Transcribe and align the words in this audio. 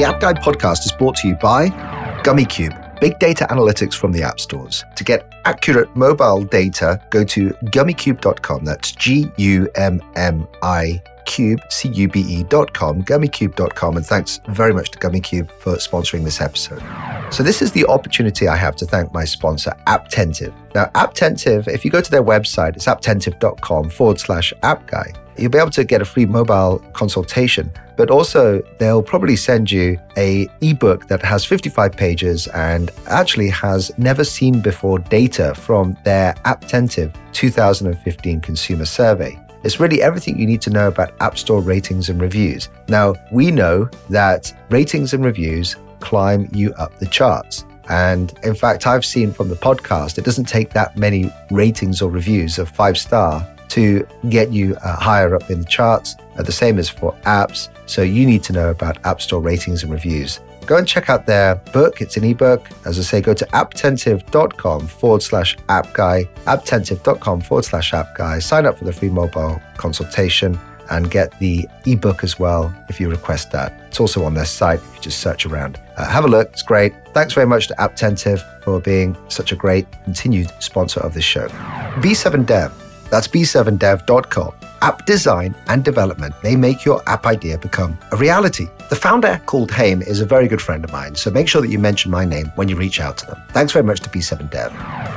The 0.00 0.06
App 0.06 0.18
Guy 0.18 0.32
podcast 0.32 0.86
is 0.86 0.92
brought 0.92 1.16
to 1.16 1.28
you 1.28 1.34
by 1.34 1.68
Gummicube, 2.24 3.00
big 3.00 3.18
data 3.18 3.46
analytics 3.50 3.92
from 3.92 4.12
the 4.12 4.22
app 4.22 4.40
stores. 4.40 4.82
To 4.96 5.04
get 5.04 5.30
accurate 5.44 5.94
mobile 5.94 6.42
data, 6.42 6.98
go 7.10 7.22
to 7.24 7.50
gummicube.com. 7.66 8.64
That's 8.64 8.92
G 8.92 9.30
U 9.36 9.68
M 9.74 10.00
M 10.16 10.48
I 10.62 11.02
cube, 11.26 11.60
C-U-B-E.com, 11.68 13.04
gummicube.com, 13.04 13.96
and 13.98 14.06
thanks 14.06 14.40
very 14.48 14.72
much 14.72 14.90
to 14.92 14.98
Gummicube 14.98 15.50
for 15.60 15.76
sponsoring 15.76 16.24
this 16.24 16.40
episode. 16.40 16.82
So 17.30 17.42
this 17.42 17.60
is 17.60 17.70
the 17.70 17.86
opportunity 17.86 18.48
I 18.48 18.56
have 18.56 18.76
to 18.76 18.86
thank 18.86 19.12
my 19.12 19.26
sponsor, 19.26 19.72
Apptentive. 19.86 20.54
Now, 20.74 20.86
Apptentive, 20.94 21.68
if 21.68 21.84
you 21.84 21.90
go 21.90 22.00
to 22.00 22.10
their 22.10 22.24
website, 22.24 22.74
it's 22.74 22.86
apptentive.com 22.86 23.90
forward 23.90 24.18
slash 24.18 24.54
app 24.62 24.86
guy. 24.86 25.12
You'll 25.40 25.50
be 25.50 25.58
able 25.58 25.70
to 25.70 25.84
get 25.84 26.02
a 26.02 26.04
free 26.04 26.26
mobile 26.26 26.80
consultation, 26.92 27.72
but 27.96 28.10
also 28.10 28.60
they'll 28.78 29.02
probably 29.02 29.36
send 29.36 29.70
you 29.70 29.98
a 30.18 30.46
ebook 30.60 31.08
that 31.08 31.22
has 31.22 31.46
55 31.46 31.92
pages 31.92 32.46
and 32.48 32.90
actually 33.06 33.48
has 33.48 33.90
never 33.96 34.22
seen 34.22 34.60
before 34.60 34.98
data 34.98 35.54
from 35.54 35.96
their 36.04 36.34
Apptentive 36.44 37.14
2015 37.32 38.40
consumer 38.42 38.84
survey. 38.84 39.38
It's 39.64 39.80
really 39.80 40.02
everything 40.02 40.38
you 40.38 40.46
need 40.46 40.60
to 40.62 40.70
know 40.70 40.88
about 40.88 41.14
App 41.20 41.38
Store 41.38 41.62
ratings 41.62 42.10
and 42.10 42.20
reviews. 42.20 42.68
Now, 42.88 43.14
we 43.32 43.50
know 43.50 43.88
that 44.10 44.52
ratings 44.70 45.14
and 45.14 45.24
reviews 45.24 45.76
climb 46.00 46.50
you 46.52 46.74
up 46.74 46.98
the 46.98 47.06
charts. 47.06 47.64
And 47.88 48.38
in 48.42 48.54
fact, 48.54 48.86
I've 48.86 49.04
seen 49.04 49.32
from 49.32 49.48
the 49.48 49.56
podcast, 49.56 50.18
it 50.18 50.24
doesn't 50.24 50.44
take 50.44 50.70
that 50.70 50.96
many 50.96 51.32
ratings 51.50 52.02
or 52.02 52.10
reviews 52.10 52.58
of 52.58 52.68
five 52.68 52.96
star 52.96 53.46
to 53.70 54.06
get 54.28 54.52
you 54.52 54.76
uh, 54.76 54.96
higher 54.96 55.34
up 55.34 55.50
in 55.50 55.60
the 55.60 55.66
charts. 55.66 56.16
Uh, 56.36 56.42
the 56.42 56.52
same 56.52 56.78
is 56.78 56.88
for 56.88 57.12
apps. 57.24 57.68
So 57.86 58.02
you 58.02 58.26
need 58.26 58.42
to 58.44 58.52
know 58.52 58.70
about 58.70 59.04
App 59.04 59.20
Store 59.20 59.40
ratings 59.40 59.82
and 59.82 59.92
reviews. 59.92 60.40
Go 60.66 60.76
and 60.76 60.86
check 60.86 61.10
out 61.10 61.26
their 61.26 61.56
book. 61.72 62.00
It's 62.00 62.16
an 62.16 62.24
ebook. 62.24 62.68
As 62.84 62.98
I 62.98 63.02
say, 63.02 63.20
go 63.20 63.34
to 63.34 63.44
apptentive.com 63.46 64.86
forward 64.86 65.22
slash 65.22 65.56
app 65.68 65.92
guy, 65.94 66.28
apptentive.com 66.44 67.40
forward 67.40 67.64
slash 67.64 67.92
app 67.92 68.14
guy. 68.14 68.38
Sign 68.38 68.66
up 68.66 68.78
for 68.78 68.84
the 68.84 68.92
free 68.92 69.08
mobile 69.08 69.60
consultation 69.76 70.58
and 70.90 71.10
get 71.10 71.36
the 71.38 71.68
ebook 71.86 72.22
as 72.22 72.38
well 72.38 72.74
if 72.88 73.00
you 73.00 73.08
request 73.08 73.50
that. 73.52 73.72
It's 73.88 74.00
also 74.00 74.24
on 74.24 74.34
their 74.34 74.44
site 74.44 74.80
if 74.80 74.96
you 74.96 75.00
just 75.02 75.20
search 75.20 75.46
around. 75.46 75.80
Uh, 75.96 76.06
have 76.06 76.24
a 76.24 76.28
look, 76.28 76.50
it's 76.52 76.62
great. 76.62 76.92
Thanks 77.14 77.32
very 77.32 77.46
much 77.46 77.68
to 77.68 77.74
Apptentive 77.74 78.42
for 78.62 78.80
being 78.80 79.16
such 79.28 79.52
a 79.52 79.56
great 79.56 79.86
continued 80.04 80.50
sponsor 80.62 81.00
of 81.00 81.14
this 81.14 81.24
show. 81.24 81.48
B7 81.98 82.44
Dev, 82.44 82.72
that's 83.10 83.28
b7dev.com. 83.28 84.52
App 84.82 85.04
design 85.04 85.54
and 85.68 85.84
development, 85.84 86.34
they 86.42 86.56
make 86.56 86.84
your 86.84 87.02
app 87.06 87.26
idea 87.26 87.58
become 87.58 87.98
a 88.12 88.16
reality. 88.16 88.68
The 88.88 88.96
founder, 88.96 89.40
called 89.44 89.70
Haim, 89.72 90.00
is 90.00 90.20
a 90.20 90.26
very 90.26 90.48
good 90.48 90.62
friend 90.62 90.84
of 90.84 90.92
mine, 90.92 91.14
so 91.14 91.30
make 91.30 91.48
sure 91.48 91.60
that 91.60 91.68
you 91.68 91.78
mention 91.78 92.10
my 92.10 92.24
name 92.24 92.46
when 92.54 92.68
you 92.68 92.76
reach 92.76 93.00
out 93.00 93.18
to 93.18 93.26
them. 93.26 93.42
Thanks 93.50 93.72
very 93.72 93.84
much 93.84 94.00
to 94.00 94.08
B7 94.08 94.50
Dev. 94.50 94.72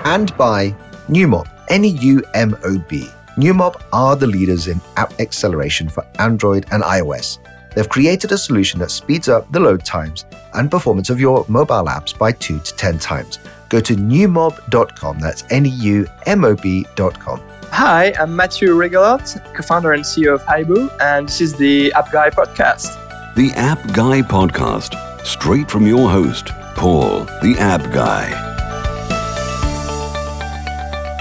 And 0.05 0.35
by 0.38 0.75
Neumob, 1.08 1.47
N 1.69 1.85
E 1.85 1.89
U 1.89 2.23
M 2.33 2.58
O 2.66 2.77
B. 2.77 3.08
Neumob 3.38 3.81
are 3.94 4.16
the 4.16 4.28
leaders 4.28 4.67
in 4.67 4.80
app 4.97 5.19
acceleration 5.19 5.89
for 5.89 6.05
Android 6.19 6.66
and 6.72 6.83
iOS. 6.83 7.39
They've 7.73 7.89
created 7.89 8.31
a 8.31 8.38
solution 8.38 8.80
that 8.80 8.91
speeds 8.91 9.30
up 9.30 9.52
the 9.52 9.59
load 9.59 9.83
times 9.83 10.25
and 10.53 10.69
performance 10.69 11.09
of 11.09 11.19
your 11.19 11.45
mobile 11.47 11.85
apps 11.85 12.16
by 12.16 12.31
2 12.33 12.59
to 12.59 12.75
10 12.75 13.00
times. 13.00 13.39
Go 13.69 13.80
to 13.80 13.95
neumob.com, 13.95 15.19
that's 15.19 15.44
N 15.50 15.66
E 15.66 15.69
U 15.69 16.07
M 16.25 16.45
O 16.45 16.55
B.com. 16.55 17.41
Hi, 17.75 18.13
I'm 18.19 18.35
Matthew 18.35 18.69
Regalot, 18.75 19.55
co 19.55 19.63
founder 19.63 19.93
and 19.93 20.03
CEO 20.03 20.35
of 20.35 20.43
Haibu, 20.43 20.95
and 21.02 21.27
this 21.27 21.41
is 21.41 21.55
the 21.55 21.91
App 21.93 22.11
Guy 22.11 22.29
podcast. 22.29 22.85
The 23.33 23.52
App 23.55 23.81
Guy 23.93 24.21
podcast, 24.21 24.93
straight 25.25 25.71
from 25.71 25.88
your 25.88 26.07
host, 26.07 26.49
Paul, 26.75 27.23
the 27.41 27.55
App 27.57 27.81
Guy. 27.91 28.42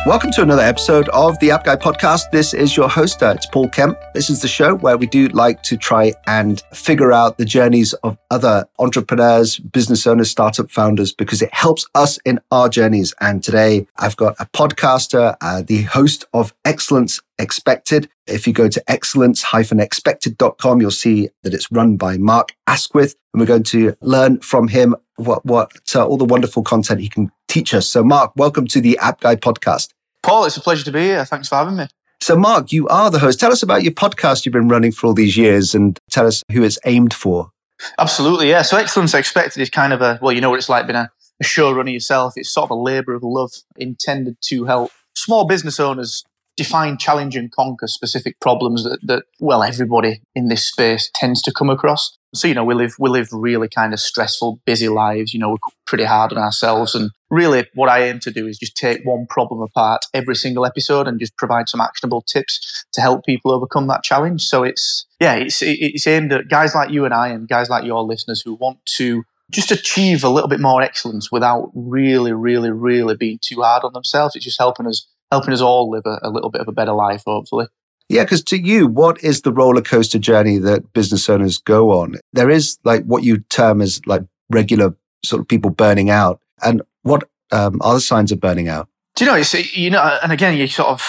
Welcome 0.05 0.33
to 0.33 0.43
another 0.43 0.63
episode 0.63 1.09
of 1.11 1.39
the 1.39 1.53
App 1.53 1.63
Guy 1.63 1.77
podcast. 1.77 2.33
This 2.33 2.55
is 2.55 2.77
your 2.77 2.89
host, 2.89 3.23
uh, 3.23 3.35
it's 3.37 3.47
Paul 3.47 3.69
Kemp. 3.69 3.97
This 4.15 4.31
is 4.31 4.43
the 4.43 4.49
show 4.49 4.75
where 4.75 4.97
we 4.97 5.07
do 5.07 5.29
like 5.29 5.63
to 5.63 5.77
try 5.77 6.13
and 6.27 6.61
figure 6.75 7.13
out 7.13 7.39
the 7.39 7.45
journeys 7.45 7.93
of 8.03 8.19
other 8.29 8.67
entrepreneurs, 8.81 9.61
business 9.61 10.05
owners, 10.05 10.29
startup 10.29 10.73
founders, 10.73 11.13
because 11.13 11.41
it 11.41 11.55
helps 11.55 11.87
us 11.95 12.19
in 12.25 12.41
our 12.51 12.69
journeys. 12.69 13.15
And 13.21 13.45
today 13.45 13.87
I've 13.97 14.17
got 14.17 14.35
a 14.41 14.47
podcaster, 14.47 15.37
uh, 15.41 15.63
the 15.63 15.83
host 15.83 16.25
of 16.35 16.53
Excellence 16.65 17.21
Expected. 17.39 18.09
If 18.27 18.49
you 18.49 18.53
go 18.53 18.69
to 18.69 18.83
excellence-expected.com, 18.91 20.81
you'll 20.81 20.91
see 20.91 21.29
that 21.45 21.55
it's 21.55 21.71
run 21.71 21.97
by 21.97 22.17
Mark 22.19 22.57
Asquith, 22.67 23.15
and 23.33 23.41
we're 23.41 23.47
going 23.47 23.63
to 23.65 23.95
learn 24.01 24.41
from 24.41 24.67
him 24.67 24.97
what 25.17 25.45
what 25.45 25.73
uh, 25.95 26.05
all 26.05 26.17
the 26.17 26.25
wonderful 26.25 26.63
content 26.63 27.01
he 27.01 27.09
can 27.09 27.31
teach 27.53 27.75
us. 27.75 27.87
So, 27.87 28.03
Mark, 28.03 28.33
welcome 28.35 28.67
to 28.69 28.81
the 28.81 28.97
App 28.99 29.21
Guy 29.21 29.37
podcast. 29.37 29.91
Paul, 30.23 30.47
it's 30.47 30.57
a 30.57 30.61
pleasure 30.61 30.85
to 30.85 30.93
be 30.93 31.01
here. 31.01 31.25
Thanks 31.25 31.49
for 31.49 31.57
having 31.57 31.77
me. 31.77 31.87
So, 32.23 32.35
Mark, 32.35 32.73
you 32.73 32.89
are 32.89 33.11
the 33.11 33.19
host. 33.19 33.39
Tell 33.39 33.53
us 33.53 33.63
about 33.63 33.83
your 33.83 33.93
podcast 33.93 34.47
you've 34.47 34.55
been 34.55 34.69
running 34.69 34.91
for 34.91 35.09
all 35.09 35.15
these 35.15 35.37
years, 35.37 35.75
and 35.75 35.99
tell 36.11 36.27
us 36.27 36.43
who 36.51 36.63
it's 36.63 36.79
aimed 36.87 37.13
for. 37.13 37.51
Absolutely, 37.99 38.49
yeah. 38.49 38.63
So, 38.63 38.79
Excellence 38.79 39.13
Expected 39.13 39.61
is 39.61 39.69
kind 39.69 39.93
of 39.93 40.01
a 40.01 40.19
well, 40.23 40.33
you 40.33 40.41
know 40.41 40.51
what 40.51 40.59
it's 40.59 40.71
like 40.71 40.87
being 40.87 40.97
a, 40.97 41.11
a 41.41 41.45
showrunner 41.45 41.93
yourself. 41.93 42.33
It's 42.37 42.53
sort 42.53 42.65
of 42.65 42.71
a 42.71 42.81
labour 42.81 43.13
of 43.13 43.23
love 43.23 43.53
intended 43.77 44.37
to 44.49 44.65
help 44.65 44.91
small 45.15 45.47
business 45.47 45.79
owners 45.79 46.25
define, 46.57 46.99
challenge, 46.99 47.37
and 47.37 47.51
conquer 47.51 47.87
specific 47.87 48.39
problems 48.41 48.85
that, 48.85 48.99
that 49.03 49.25
well 49.41 49.63
everybody 49.63 50.23
in 50.35 50.49
this 50.49 50.67
space 50.67 51.11
tends 51.15 51.43
to 51.43 51.53
come 51.53 51.71
across. 51.71 52.17
So 52.35 52.49
you 52.49 52.55
know 52.55 52.65
we 52.65 52.75
live 52.75 52.95
we 52.99 53.11
live 53.11 53.29
really 53.33 53.69
kind 53.69 53.93
of 53.93 54.01
stressful, 54.01 54.61
busy 54.65 54.89
lives. 54.89 55.35
You 55.35 55.41
know 55.41 55.51
we're 55.51 55.73
pretty 55.87 56.05
hard 56.05 56.33
on 56.33 56.39
ourselves, 56.39 56.95
and 56.95 57.11
really 57.33 57.67
what 57.75 57.89
I 57.89 58.05
aim 58.05 58.21
to 58.21 58.31
do 58.31 58.47
is 58.47 58.59
just 58.59 58.77
take 58.77 59.01
one 59.05 59.27
problem 59.27 59.63
apart 59.63 60.05
every 60.13 60.37
single 60.37 60.67
episode 60.67 61.09
and 61.09 61.19
just 61.19 61.37
provide 61.37 61.69
some 61.69 61.81
actionable 61.81 62.21
tips 62.21 62.85
to 62.93 63.01
help 63.01 63.25
people 63.25 63.51
overcome 63.51 63.89
that 63.89 64.05
challenge. 64.05 64.45
So 64.45 64.63
it's 64.63 65.07
yeah, 65.19 65.35
it's 65.35 65.63
it's 65.63 66.07
aimed 66.07 66.33
at 66.33 66.49
guys 66.49 66.75
like 66.75 66.91
you 66.91 67.05
and 67.05 67.15
I 67.15 67.29
and 67.29 67.49
guys 67.49 67.71
like 67.71 67.85
your 67.85 68.05
listeners 68.05 68.43
who 68.43 68.55
want 68.55 68.85
to 68.99 69.25
just 69.51 69.73
achieve 69.73 70.23
a 70.23 70.29
little 70.29 70.49
bit 70.49 70.61
more 70.61 70.83
excellence 70.83 71.33
without 71.33 71.71
really, 71.75 72.33
really, 72.33 72.71
really 72.71 73.17
being 73.17 73.39
too 73.43 73.63
hard 73.63 73.83
on 73.83 73.93
themselves. 73.95 74.37
It's 74.37 74.45
just 74.45 74.59
helping 74.59 74.87
us 74.87 75.09
helping 75.31 75.55
us 75.55 75.63
all 75.63 75.91
live 75.91 76.05
a, 76.05 76.19
a 76.23 76.31
little 76.31 76.51
bit 76.51 76.61
of 76.61 76.69
a 76.69 76.73
better 76.73 76.93
life, 76.93 77.23
hopefully. 77.27 77.67
Yeah, 78.11 78.25
because 78.25 78.45
to 78.45 78.59
you, 78.59 78.87
what 78.87 79.25
is 79.25 79.41
the 79.41 79.53
roller 79.53 79.81
coaster 79.81 80.19
journey 80.19 80.59
that 80.59 80.93
business 80.93 81.31
owners 81.31 81.57
go 81.57 81.93
on? 81.93 82.17
There 82.35 82.51
is 82.51 82.79
like 82.85 83.05
what 83.05 83.23
you 83.23 83.39
term 83.49 83.81
as 83.81 84.03
like 84.05 84.23
regular 84.51 84.95
sort 85.25 85.41
of 85.41 85.49
people 85.49 85.71
burning 85.71 86.11
out. 86.11 86.41
And 86.63 86.83
what 87.03 87.29
um, 87.51 87.81
are 87.83 87.95
the 87.95 88.01
signs 88.01 88.33
of 88.33 88.41
burning 88.41 88.69
out? 88.69 88.89
Do 89.17 89.25
you 89.25 89.31
know, 89.31 89.37
it's, 89.37 89.77
you 89.77 89.91
know, 89.91 90.19
and 90.23 90.33
again, 90.33 90.57
you 90.57 90.67
sort 90.67 90.89
of, 90.89 91.03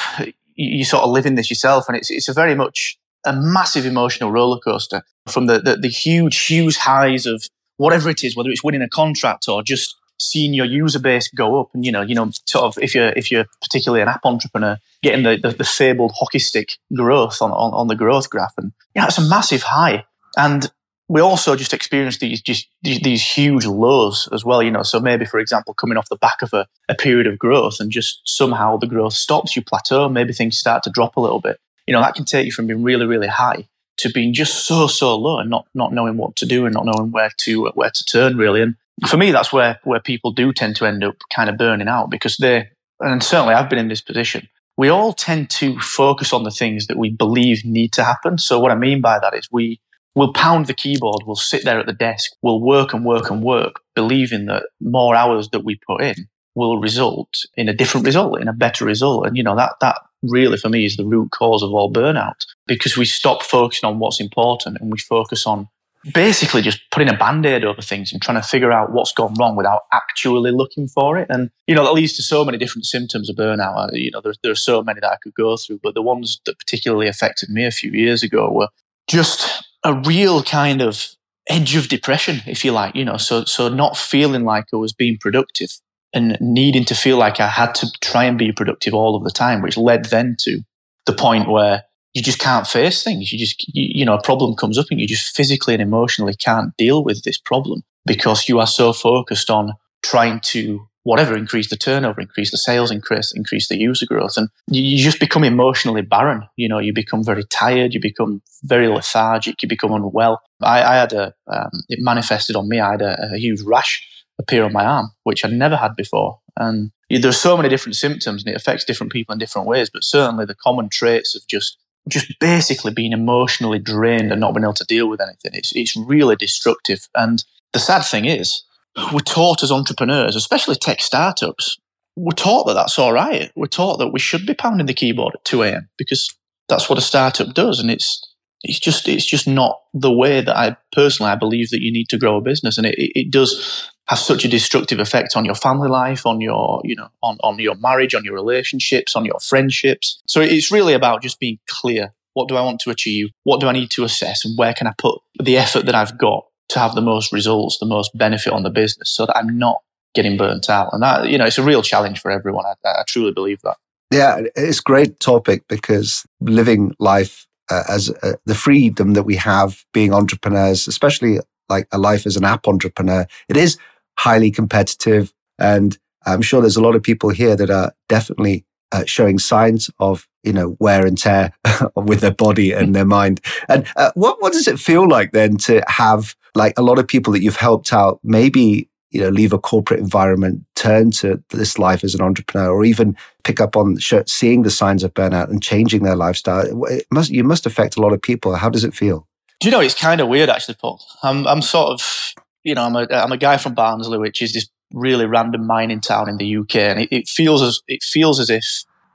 you 0.55 0.83
sort 0.83 1.03
of 1.03 1.11
live 1.11 1.25
in 1.25 1.35
this 1.35 1.49
yourself 1.49 1.85
and 1.87 1.97
it's, 1.97 2.11
it's 2.11 2.27
a 2.27 2.33
very 2.33 2.55
much 2.55 2.97
a 3.25 3.33
massive 3.33 3.85
emotional 3.85 4.31
roller 4.31 4.59
coaster 4.59 5.03
from 5.27 5.45
the, 5.45 5.59
the, 5.59 5.77
the 5.77 5.87
huge, 5.87 6.45
huge 6.45 6.75
highs 6.75 7.25
of 7.25 7.43
whatever 7.77 8.09
it 8.09 8.23
is, 8.23 8.35
whether 8.35 8.49
it's 8.49 8.63
winning 8.63 8.81
a 8.81 8.89
contract 8.89 9.47
or 9.47 9.63
just 9.63 9.95
seeing 10.19 10.53
your 10.53 10.65
user 10.65 10.99
base 10.99 11.29
go 11.29 11.59
up. 11.59 11.69
And 11.73 11.85
you 11.85 11.91
know 11.91 12.01
you 12.01 12.15
know 12.15 12.29
sort 12.45 12.65
of 12.65 12.81
if 12.81 12.95
you're 12.95 13.09
if 13.09 13.31
you're 13.31 13.45
particularly 13.61 14.01
an 14.01 14.07
app 14.07 14.21
entrepreneur 14.25 14.77
getting 15.01 15.23
the 15.23 15.37
the, 15.41 15.49
the 15.49 15.63
fabled 15.63 16.13
hockey 16.15 16.39
stick 16.39 16.73
growth 16.95 17.41
on, 17.41 17.51
on 17.51 17.73
on 17.73 17.87
the 17.87 17.95
growth 17.95 18.29
graph. 18.29 18.53
And 18.57 18.71
yeah 18.95 19.05
it's 19.05 19.17
a 19.17 19.27
massive 19.27 19.63
high. 19.63 20.05
And 20.37 20.71
we 21.09 21.21
also 21.21 21.55
just 21.55 21.73
experience 21.73 22.17
these 22.17 22.41
just 22.41 22.67
these, 22.81 22.99
these, 23.01 23.21
huge 23.21 23.65
lows 23.65 24.27
as 24.31 24.45
well 24.45 24.63
you 24.63 24.71
know 24.71 24.83
so 24.83 24.99
maybe 24.99 25.25
for 25.25 25.39
example 25.39 25.73
coming 25.73 25.97
off 25.97 26.09
the 26.09 26.17
back 26.17 26.41
of 26.41 26.53
a, 26.53 26.67
a 26.89 26.95
period 26.95 27.27
of 27.27 27.37
growth 27.37 27.79
and 27.79 27.91
just 27.91 28.21
somehow 28.25 28.77
the 28.77 28.87
growth 28.87 29.13
stops 29.13 29.55
you 29.55 29.61
plateau 29.61 30.09
maybe 30.09 30.33
things 30.33 30.57
start 30.57 30.83
to 30.83 30.89
drop 30.89 31.15
a 31.15 31.21
little 31.21 31.39
bit 31.39 31.59
you 31.87 31.93
know 31.93 32.01
that 32.01 32.15
can 32.15 32.25
take 32.25 32.45
you 32.45 32.51
from 32.51 32.67
being 32.67 32.83
really 32.83 33.05
really 33.05 33.27
high 33.27 33.67
to 33.97 34.09
being 34.09 34.33
just 34.33 34.65
so 34.65 34.87
so 34.87 35.15
low 35.15 35.39
and 35.39 35.49
not 35.49 35.67
not 35.73 35.93
knowing 35.93 36.17
what 36.17 36.35
to 36.35 36.45
do 36.45 36.65
and 36.65 36.73
not 36.73 36.85
knowing 36.85 37.11
where 37.11 37.31
to 37.37 37.67
where 37.75 37.91
to 37.91 38.03
turn 38.05 38.37
really 38.37 38.61
and 38.61 38.75
for 39.07 39.17
me, 39.17 39.31
that's 39.31 39.51
where 39.51 39.79
where 39.83 39.99
people 39.99 40.31
do 40.31 40.53
tend 40.53 40.75
to 40.77 40.85
end 40.85 41.03
up 41.03 41.15
kind 41.33 41.49
of 41.49 41.57
burning 41.57 41.87
out 41.87 42.09
because 42.09 42.37
they, 42.37 42.69
and 42.99 43.23
certainly 43.23 43.53
I've 43.53 43.69
been 43.69 43.79
in 43.79 43.87
this 43.87 44.01
position. 44.01 44.47
We 44.77 44.89
all 44.89 45.13
tend 45.13 45.49
to 45.51 45.79
focus 45.79 46.33
on 46.33 46.43
the 46.43 46.51
things 46.51 46.87
that 46.87 46.97
we 46.97 47.11
believe 47.11 47.63
need 47.63 47.93
to 47.93 48.03
happen. 48.03 48.37
So 48.39 48.59
what 48.59 48.71
I 48.71 48.75
mean 48.75 49.01
by 49.01 49.19
that 49.19 49.35
is 49.35 49.47
we 49.51 49.79
will 50.15 50.33
pound 50.33 50.67
the 50.67 50.73
keyboard, 50.73 51.23
we'll 51.25 51.35
sit 51.35 51.65
there 51.65 51.79
at 51.79 51.85
the 51.85 51.93
desk, 51.93 52.31
we'll 52.41 52.61
work 52.61 52.93
and 52.93 53.05
work 53.05 53.29
and 53.29 53.43
work, 53.43 53.79
believing 53.95 54.45
that 54.45 54.63
more 54.79 55.15
hours 55.15 55.49
that 55.49 55.63
we 55.63 55.79
put 55.87 56.01
in 56.01 56.27
will 56.55 56.79
result 56.79 57.33
in 57.57 57.67
a 57.67 57.73
different 57.73 58.05
result, 58.05 58.39
in 58.39 58.47
a 58.47 58.53
better 58.53 58.85
result. 58.85 59.25
And 59.25 59.35
you 59.35 59.43
know 59.43 59.55
that 59.55 59.73
that 59.81 59.97
really 60.23 60.57
for 60.57 60.69
me 60.69 60.85
is 60.85 60.95
the 60.95 61.05
root 61.05 61.31
cause 61.31 61.61
of 61.61 61.73
all 61.73 61.91
burnout 61.91 62.45
because 62.65 62.95
we 62.95 63.05
stop 63.05 63.43
focusing 63.43 63.87
on 63.87 63.99
what's 63.99 64.21
important 64.21 64.77
and 64.79 64.91
we 64.91 64.97
focus 64.97 65.45
on 65.45 65.67
basically 66.13 66.61
just 66.61 66.79
putting 66.91 67.09
a 67.09 67.17
band-aid 67.17 67.63
over 67.63 67.81
things 67.81 68.11
and 68.11 68.21
trying 68.21 68.41
to 68.41 68.47
figure 68.47 68.71
out 68.71 68.91
what's 68.91 69.13
gone 69.13 69.33
wrong 69.39 69.55
without 69.55 69.81
actually 69.93 70.51
looking 70.51 70.87
for 70.87 71.17
it 71.17 71.27
and 71.29 71.49
you 71.65 71.73
know 71.73 71.83
that 71.83 71.93
leads 71.93 72.13
to 72.13 72.21
so 72.21 72.43
many 72.43 72.57
different 72.57 72.85
symptoms 72.85 73.29
of 73.29 73.37
burnout 73.37 73.77
uh, 73.77 73.87
you 73.93 74.11
know 74.11 74.19
there, 74.19 74.33
there 74.43 74.51
are 74.51 74.55
so 74.55 74.83
many 74.83 74.99
that 74.99 75.11
i 75.11 75.17
could 75.23 75.33
go 75.33 75.55
through 75.55 75.79
but 75.81 75.93
the 75.93 76.01
ones 76.01 76.41
that 76.45 76.59
particularly 76.59 77.07
affected 77.07 77.49
me 77.49 77.65
a 77.65 77.71
few 77.71 77.89
years 77.91 78.21
ago 78.21 78.51
were 78.51 78.67
just 79.07 79.65
a 79.83 79.93
real 79.93 80.43
kind 80.43 80.81
of 80.81 81.09
edge 81.49 81.75
of 81.75 81.89
depression, 81.89 82.41
if 82.47 82.63
you 82.63 82.71
like, 82.71 82.95
you 82.95 83.03
know, 83.03 83.17
so, 83.17 83.43
so 83.43 83.67
not 83.67 83.97
feeling 83.97 84.43
like 84.43 84.65
I 84.73 84.77
was 84.77 84.93
being 84.93 85.17
productive 85.19 85.71
and 86.13 86.37
needing 86.39 86.85
to 86.85 86.95
feel 86.95 87.17
like 87.17 87.39
I 87.39 87.47
had 87.47 87.75
to 87.75 87.91
try 88.01 88.23
and 88.25 88.37
be 88.37 88.51
productive 88.51 88.93
all 88.93 89.15
of 89.15 89.23
the 89.23 89.31
time, 89.31 89.61
which 89.61 89.77
led 89.77 90.05
then 90.05 90.35
to 90.41 90.61
the 91.05 91.13
point 91.13 91.49
where 91.49 91.83
you 92.13 92.21
just 92.21 92.39
can't 92.39 92.67
face 92.67 93.03
things. 93.03 93.33
You 93.33 93.39
just, 93.39 93.67
you, 93.75 93.99
you 93.99 94.05
know, 94.05 94.13
a 94.13 94.21
problem 94.21 94.55
comes 94.55 94.77
up 94.77 94.85
and 94.91 94.99
you 94.99 95.07
just 95.07 95.35
physically 95.35 95.73
and 95.73 95.81
emotionally 95.81 96.35
can't 96.35 96.75
deal 96.77 97.03
with 97.03 97.23
this 97.23 97.39
problem 97.39 97.83
because 98.05 98.47
you 98.47 98.59
are 98.59 98.67
so 98.67 98.93
focused 98.93 99.49
on 99.49 99.73
trying 100.03 100.39
to 100.41 100.87
whatever 101.03 101.37
increase 101.37 101.69
the 101.69 101.77
turnover 101.77 102.21
increase 102.21 102.51
the 102.51 102.57
sales 102.57 102.91
increase 102.91 103.33
increase 103.35 103.67
the 103.67 103.77
user 103.77 104.05
growth. 104.05 104.37
And 104.37 104.49
you, 104.67 104.97
just 104.97 105.19
become 105.19 105.43
emotionally 105.43 106.01
barren. 106.01 106.47
You 106.55 106.69
know 106.69 106.79
you 106.79 106.93
become 106.93 107.23
very 107.23 107.43
tired 107.45 107.93
you 107.93 107.99
become 107.99 108.41
very 108.63 108.87
lethargic 108.87 109.61
you 109.61 109.69
become 109.69 109.91
unwell. 109.91 110.41
I, 110.61 110.81
I 110.81 110.95
had 110.95 111.13
a 111.13 111.33
um, 111.47 111.71
it 111.89 111.99
manifested 112.01 112.55
on 112.55 112.69
me 112.69 112.79
i 112.79 112.91
had 112.91 113.01
a, 113.01 113.33
a, 113.33 113.37
huge 113.37 113.61
rash 113.61 114.07
appear 114.39 114.63
on 114.63 114.73
my 114.73 114.85
arm 114.85 115.11
which 115.23 115.43
i'd 115.45 115.51
never 115.51 115.75
had 115.75 115.95
before. 115.95 116.39
And 116.55 116.91
there's 117.09 117.39
so 117.39 117.57
many 117.57 117.69
different 117.69 117.95
symptoms 117.95 118.43
and 118.43 118.53
it 118.53 118.55
affects 118.55 118.85
different 118.85 119.11
people 119.11 119.33
in 119.33 119.39
different 119.39 119.67
ways 119.67 119.89
but 119.91 120.03
certainly 120.03 120.45
the 120.45 120.55
common 120.55 120.89
traits 120.89 121.35
of 121.35 121.45
just 121.47 121.77
just 122.09 122.37
basically 122.39 122.93
being 122.93 123.13
emotionally 123.13 123.79
drained 123.79 124.31
and 124.31 124.41
not 124.41 124.53
being 124.53 124.63
able 124.63 124.73
to 124.73 124.85
deal 124.85 125.07
with 125.07 125.21
anything 125.21 125.51
it's, 125.53 125.73
it's 125.75 125.95
really 125.95 126.35
destructive. 126.35 127.07
And 127.15 127.43
the 127.73 127.79
sad 127.79 128.03
thing 128.03 128.25
is 128.25 128.63
we're 129.11 129.19
taught 129.19 129.63
as 129.63 129.71
entrepreneurs, 129.71 130.35
especially 130.35 130.75
tech 130.75 131.01
startups, 131.01 131.77
we're 132.15 132.31
taught 132.31 132.65
that 132.67 132.75
that's 132.75 132.99
all 132.99 133.13
right. 133.13 133.51
We're 133.55 133.65
taught 133.65 133.97
that 133.97 134.09
we 134.09 134.19
should 134.19 134.45
be 134.45 134.53
pounding 134.53 134.85
the 134.85 134.93
keyboard 134.93 135.33
at 135.35 135.45
2 135.45 135.63
a.m. 135.63 135.89
because 135.97 136.35
that's 136.69 136.89
what 136.89 136.99
a 136.99 137.01
startup 137.01 137.53
does. 137.53 137.79
And 137.79 137.89
it's, 137.89 138.21
it's 138.61 138.79
just, 138.79 139.07
it's 139.07 139.25
just 139.25 139.47
not 139.47 139.79
the 139.93 140.11
way 140.11 140.41
that 140.41 140.55
I 140.55 140.77
personally, 140.91 141.31
I 141.31 141.35
believe 141.35 141.69
that 141.69 141.81
you 141.81 141.91
need 141.91 142.09
to 142.09 142.17
grow 142.17 142.37
a 142.37 142.41
business. 142.41 142.77
And 142.77 142.85
it, 142.85 142.95
it 142.97 143.31
does 143.31 143.89
have 144.07 144.19
such 144.19 144.45
a 144.45 144.49
destructive 144.49 144.99
effect 144.99 145.35
on 145.35 145.45
your 145.45 145.55
family 145.55 145.89
life, 145.89 146.25
on 146.25 146.39
your, 146.39 146.81
you 146.83 146.95
know, 146.95 147.09
on, 147.23 147.37
on 147.41 147.57
your 147.59 147.75
marriage, 147.75 148.13
on 148.13 148.23
your 148.23 148.33
relationships, 148.33 149.15
on 149.15 149.25
your 149.25 149.39
friendships. 149.39 150.21
So 150.27 150.41
it's 150.41 150.71
really 150.71 150.93
about 150.93 151.21
just 151.21 151.39
being 151.39 151.59
clear. 151.67 152.13
What 152.33 152.47
do 152.47 152.55
I 152.55 152.61
want 152.61 152.79
to 152.81 152.89
achieve? 152.89 153.29
What 153.43 153.59
do 153.59 153.67
I 153.67 153.71
need 153.71 153.91
to 153.91 154.03
assess? 154.03 154.43
And 154.45 154.57
where 154.57 154.73
can 154.73 154.87
I 154.87 154.93
put 154.97 155.19
the 155.41 155.57
effort 155.57 155.85
that 155.85 155.95
I've 155.95 156.17
got 156.17 156.45
to 156.73 156.79
have 156.79 156.95
the 156.95 157.01
most 157.01 157.31
results, 157.31 157.77
the 157.79 157.85
most 157.85 158.15
benefit 158.17 158.51
on 158.51 158.63
the 158.63 158.69
business 158.69 159.09
so 159.09 159.25
that 159.25 159.37
I'm 159.37 159.57
not 159.57 159.81
getting 160.13 160.37
burnt 160.37 160.69
out. 160.69 160.89
And 160.91 161.01
that, 161.01 161.29
you 161.29 161.37
know, 161.37 161.45
it's 161.45 161.57
a 161.57 161.63
real 161.63 161.81
challenge 161.81 162.19
for 162.19 162.29
everyone. 162.31 162.65
I, 162.65 162.75
I 162.83 163.03
truly 163.07 163.31
believe 163.31 163.61
that. 163.61 163.77
Yeah, 164.11 164.41
it's 164.55 164.79
a 164.79 164.83
great 164.83 165.19
topic 165.19 165.63
because 165.67 166.25
living 166.39 166.95
life 166.99 167.47
uh, 167.69 167.83
as 167.89 168.11
uh, 168.21 168.33
the 168.45 168.55
freedom 168.55 169.13
that 169.13 169.23
we 169.23 169.35
have 169.37 169.85
being 169.93 170.13
entrepreneurs, 170.13 170.87
especially 170.87 171.39
like 171.69 171.87
a 171.91 171.97
life 171.97 172.25
as 172.25 172.35
an 172.35 172.43
app 172.43 172.67
entrepreneur, 172.67 173.25
it 173.49 173.57
is 173.57 173.77
highly 174.19 174.51
competitive. 174.51 175.33
And 175.57 175.97
I'm 176.25 176.41
sure 176.41 176.61
there's 176.61 176.75
a 176.75 176.81
lot 176.81 176.95
of 176.95 177.03
people 177.03 177.29
here 177.29 177.55
that 177.55 177.69
are 177.69 177.93
definitely 178.09 178.65
uh, 178.91 179.05
showing 179.05 179.39
signs 179.39 179.89
of 179.99 180.27
you 180.43 180.53
know 180.53 180.77
wear 180.79 181.05
and 181.05 181.17
tear 181.17 181.51
with 181.95 182.19
their 182.19 182.33
body 182.33 182.71
and 182.71 182.95
their 182.95 183.05
mind. 183.05 183.41
And 183.67 183.87
uh, 183.95 184.11
what 184.13 184.41
what 184.41 184.53
does 184.53 184.67
it 184.67 184.79
feel 184.79 185.07
like 185.07 185.31
then 185.31 185.57
to 185.57 185.81
have 185.87 186.35
like 186.55 186.77
a 186.77 186.81
lot 186.83 186.99
of 186.99 187.07
people 187.07 187.33
that 187.33 187.41
you've 187.41 187.55
helped 187.55 187.93
out, 187.93 188.19
maybe 188.23 188.89
you 189.11 189.21
know 189.21 189.29
leave 189.29 189.53
a 189.53 189.59
corporate 189.59 189.99
environment, 189.99 190.63
turn 190.75 191.11
to 191.11 191.41
this 191.49 191.77
life 191.77 192.03
as 192.03 192.15
an 192.15 192.21
entrepreneur, 192.21 192.69
or 192.71 192.83
even 192.83 193.15
pick 193.43 193.61
up 193.61 193.75
on 193.75 193.97
seeing 194.25 194.63
the 194.63 194.71
signs 194.71 195.03
of 195.03 195.13
burnout 195.13 195.49
and 195.49 195.61
changing 195.61 196.03
their 196.03 196.15
lifestyle? 196.15 196.85
It 196.87 197.05
must 197.11 197.29
you 197.29 197.43
must 197.43 197.65
affect 197.65 197.95
a 197.95 198.01
lot 198.01 198.13
of 198.13 198.21
people. 198.21 198.55
How 198.55 198.69
does 198.69 198.83
it 198.83 198.93
feel? 198.93 199.27
Do 199.59 199.67
you 199.67 199.71
know 199.71 199.79
it's 199.79 199.93
kind 199.93 200.19
of 200.19 200.27
weird 200.27 200.49
actually, 200.49 200.75
Paul? 200.75 201.01
I'm 201.21 201.47
I'm 201.47 201.61
sort 201.61 201.91
of 201.91 202.33
you 202.63 202.75
know 202.75 202.83
I'm 202.83 202.95
a 202.95 203.07
I'm 203.11 203.31
a 203.31 203.37
guy 203.37 203.57
from 203.57 203.75
Barnsley, 203.75 204.17
which 204.17 204.41
is 204.41 204.53
this 204.53 204.67
really 204.93 205.25
random 205.25 205.65
mining 205.65 206.01
town 206.01 206.29
in 206.29 206.37
the 206.37 206.57
UK, 206.57 206.75
and 206.75 206.99
it, 207.01 207.09
it 207.11 207.27
feels 207.27 207.61
as 207.61 207.81
it 207.87 208.03
feels 208.03 208.39
as 208.39 208.49
if, 208.49 208.65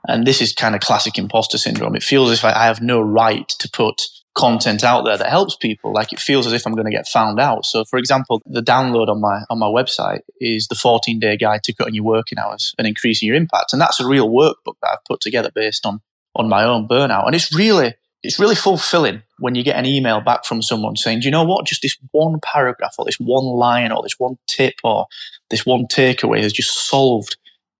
and 0.07 0.25
this 0.25 0.41
is 0.41 0.53
kind 0.53 0.75
of 0.75 0.81
classic 0.81 1.17
imposter 1.17 1.57
syndrome. 1.57 1.95
It 1.95 2.03
feels 2.03 2.31
as 2.31 2.39
if 2.39 2.45
I 2.45 2.65
have 2.65 2.81
no 2.81 3.01
right 3.01 3.47
to 3.47 3.69
put 3.69 4.01
content 4.35 4.83
out 4.83 5.05
there 5.05 5.17
that 5.17 5.29
helps 5.29 5.55
people. 5.55 5.93
Like 5.93 6.13
it 6.13 6.19
feels 6.19 6.47
as 6.47 6.53
if 6.53 6.65
I'm 6.65 6.73
going 6.73 6.85
to 6.85 6.91
get 6.91 7.07
found 7.07 7.39
out. 7.39 7.65
So, 7.65 7.83
for 7.83 7.97
example, 7.97 8.41
the 8.45 8.61
download 8.61 9.07
on 9.07 9.19
my 9.21 9.41
on 9.49 9.59
my 9.59 9.67
website 9.67 10.21
is 10.39 10.67
the 10.67 10.75
14 10.75 11.19
day 11.19 11.37
guide 11.37 11.63
to 11.63 11.73
cutting 11.73 11.95
your 11.95 12.05
working 12.05 12.37
hours 12.37 12.73
and 12.77 12.87
increasing 12.87 13.27
your 13.27 13.35
impact, 13.35 13.73
and 13.73 13.81
that's 13.81 13.99
a 13.99 14.07
real 14.07 14.29
workbook 14.29 14.75
that 14.81 14.91
I've 14.93 15.05
put 15.05 15.21
together 15.21 15.51
based 15.53 15.85
on 15.85 16.01
on 16.35 16.47
my 16.47 16.63
own 16.63 16.87
burnout, 16.87 17.25
and 17.25 17.35
it's 17.35 17.53
really 17.53 17.95
it's 18.21 18.39
really 18.39 18.55
fulfilling 18.55 19.23
when 19.39 19.55
you 19.55 19.63
get 19.63 19.77
an 19.77 19.85
email 19.85 20.19
back 20.19 20.43
from 20.43 20.61
someone 20.61 20.95
saying, 20.95 21.21
Do 21.21 21.25
you 21.25 21.31
know 21.31 21.43
what? 21.43 21.65
Just 21.65 21.81
this 21.81 21.97
one 22.11 22.39
paragraph 22.41 22.95
or 22.97 23.05
this 23.05 23.19
one 23.19 23.45
line 23.45 23.91
or 23.91 24.03
this 24.03 24.19
one 24.19 24.37
tip 24.47 24.75
or 24.83 25.05
this 25.49 25.65
one 25.65 25.85
takeaway 25.85 26.41
has 26.41 26.53
just 26.53 26.89
solved 26.89 27.37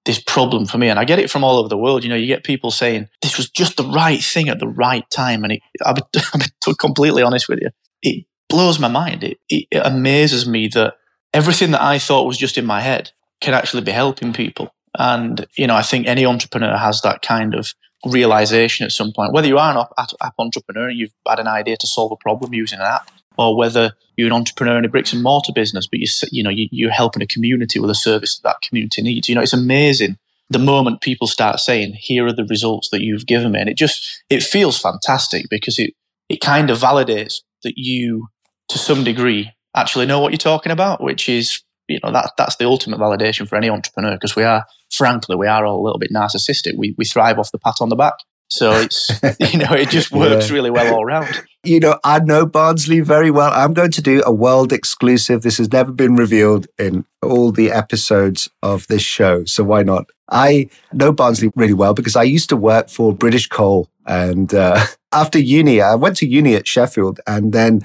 this 0.09 0.19
problem 0.19 0.65
for 0.65 0.79
me. 0.79 0.89
And 0.89 0.97
I 0.97 1.05
get 1.05 1.19
it 1.19 1.29
from 1.29 1.43
all 1.43 1.57
over 1.57 1.69
the 1.69 1.77
world. 1.77 2.03
You 2.03 2.09
know, 2.09 2.15
you 2.15 2.25
get 2.25 2.43
people 2.43 2.71
saying, 2.71 3.09
This 3.21 3.37
was 3.37 3.47
just 3.47 3.77
the 3.77 3.83
right 3.83 4.19
thing 4.19 4.49
at 4.49 4.59
the 4.59 4.67
right 4.67 5.07
time. 5.11 5.43
And 5.43 5.53
it, 5.53 5.61
I'll, 5.85 5.93
be, 5.93 6.01
I'll 6.33 6.39
be 6.39 6.75
completely 6.79 7.21
honest 7.21 7.47
with 7.47 7.59
you. 7.61 7.69
It 8.01 8.25
blows 8.49 8.79
my 8.79 8.87
mind. 8.87 9.23
It, 9.23 9.37
it, 9.49 9.67
it 9.69 9.85
amazes 9.85 10.47
me 10.47 10.67
that 10.69 10.95
everything 11.31 11.69
that 11.71 11.81
I 11.83 11.99
thought 11.99 12.25
was 12.25 12.39
just 12.39 12.57
in 12.57 12.65
my 12.65 12.81
head 12.81 13.11
can 13.39 13.53
actually 13.53 13.83
be 13.83 13.91
helping 13.91 14.33
people. 14.33 14.73
And, 14.97 15.45
you 15.55 15.67
know, 15.67 15.75
I 15.75 15.83
think 15.83 16.07
any 16.07 16.25
entrepreneur 16.25 16.75
has 16.75 17.01
that 17.01 17.21
kind 17.21 17.53
of 17.53 17.75
realization 18.03 18.85
at 18.85 18.91
some 18.91 19.11
point. 19.15 19.31
Whether 19.31 19.47
you 19.47 19.59
are 19.59 19.71
an 19.71 19.85
app, 19.99 20.13
app 20.19 20.33
entrepreneur 20.39 20.89
and 20.89 20.97
you've 20.97 21.13
had 21.27 21.39
an 21.39 21.47
idea 21.47 21.77
to 21.77 21.87
solve 21.87 22.11
a 22.11 22.15
problem 22.15 22.55
using 22.55 22.79
an 22.79 22.85
app, 22.85 23.11
or 23.39 23.55
whether 23.55 23.93
you're 24.17 24.27
an 24.27 24.33
entrepreneur 24.33 24.77
in 24.77 24.83
a 24.83 24.89
bricks 24.89 25.13
and 25.13 25.23
mortar 25.23 25.53
business, 25.53 25.87
but 25.87 25.99
you 25.99 26.07
you 26.29 26.43
know 26.43 26.49
you, 26.49 26.89
are 26.89 26.91
helping 26.91 27.21
a 27.21 27.25
community 27.25 27.79
with 27.79 27.89
a 27.89 27.95
service 27.95 28.37
that, 28.37 28.49
that 28.49 28.61
community 28.61 29.01
needs. 29.01 29.29
You 29.29 29.35
know, 29.35 29.41
it's 29.41 29.53
amazing 29.53 30.17
the 30.49 30.59
moment 30.59 30.99
people 30.99 31.25
start 31.25 31.61
saying, 31.61 31.93
"Here 31.93 32.25
are 32.27 32.33
the 32.33 32.43
results 32.43 32.89
that 32.89 33.01
you've 33.01 33.25
given 33.25 33.53
me," 33.53 33.61
and 33.61 33.69
it 33.69 33.77
just 33.77 34.23
it 34.29 34.43
feels 34.43 34.77
fantastic 34.77 35.45
because 35.49 35.79
it 35.79 35.93
it 36.27 36.41
kind 36.41 36.69
of 36.69 36.79
validates 36.79 37.35
that 37.63 37.77
you, 37.77 38.27
to 38.67 38.77
some 38.77 39.05
degree, 39.05 39.51
actually 39.73 40.05
know 40.05 40.19
what 40.19 40.33
you're 40.33 40.37
talking 40.37 40.73
about, 40.73 41.01
which 41.01 41.29
is 41.29 41.61
you 41.87 41.99
know 42.03 42.11
that 42.11 42.33
that's 42.37 42.57
the 42.57 42.65
ultimate 42.65 42.99
validation 42.99 43.47
for 43.47 43.55
any 43.55 43.69
entrepreneur 43.69 44.15
because 44.15 44.35
we 44.35 44.43
are 44.43 44.65
frankly 44.91 45.37
we 45.37 45.47
are 45.47 45.65
all 45.65 45.81
a 45.81 45.83
little 45.83 45.97
bit 45.97 46.11
narcissistic 46.11 46.77
we 46.77 46.93
we 46.97 47.05
thrive 47.05 47.39
off 47.39 47.51
the 47.51 47.57
pat 47.57 47.75
on 47.79 47.89
the 47.89 47.95
back 47.95 48.15
so 48.49 48.71
it's 48.71 49.09
you 49.39 49.59
know 49.59 49.71
it 49.71 49.89
just 49.89 50.11
works 50.11 50.49
yeah. 50.49 50.55
really 50.55 50.69
well 50.69 50.93
all 50.93 51.03
around 51.03 51.43
you 51.63 51.79
know 51.79 51.99
i 52.03 52.19
know 52.19 52.45
barnsley 52.45 52.99
very 52.99 53.31
well. 53.31 53.51
I'm 53.53 53.73
going 53.73 53.91
to 53.91 54.01
do 54.01 54.23
a 54.25 54.33
world 54.33 54.73
exclusive. 54.73 55.41
This 55.41 55.57
has 55.57 55.71
never 55.71 55.91
been 55.91 56.15
revealed 56.15 56.67
in 56.77 57.05
all 57.21 57.51
the 57.51 57.71
episodes 57.71 58.49
of 58.63 58.87
this 58.87 59.01
show 59.01 59.45
so 59.45 59.63
why 59.63 59.83
not? 59.83 60.05
I 60.29 60.69
know 60.93 61.11
barnsley 61.11 61.51
really 61.55 61.73
well 61.73 61.93
because 61.93 62.15
i 62.15 62.23
used 62.23 62.49
to 62.49 62.57
work 62.57 62.89
for 62.89 63.13
british 63.13 63.47
coal 63.47 63.89
and 64.05 64.53
uh, 64.53 64.85
after 65.11 65.39
uni 65.39 65.81
i 65.81 65.95
went 65.95 66.17
to 66.17 66.27
uni 66.27 66.55
at 66.55 66.67
sheffield 66.67 67.19
and 67.25 67.53
then 67.53 67.81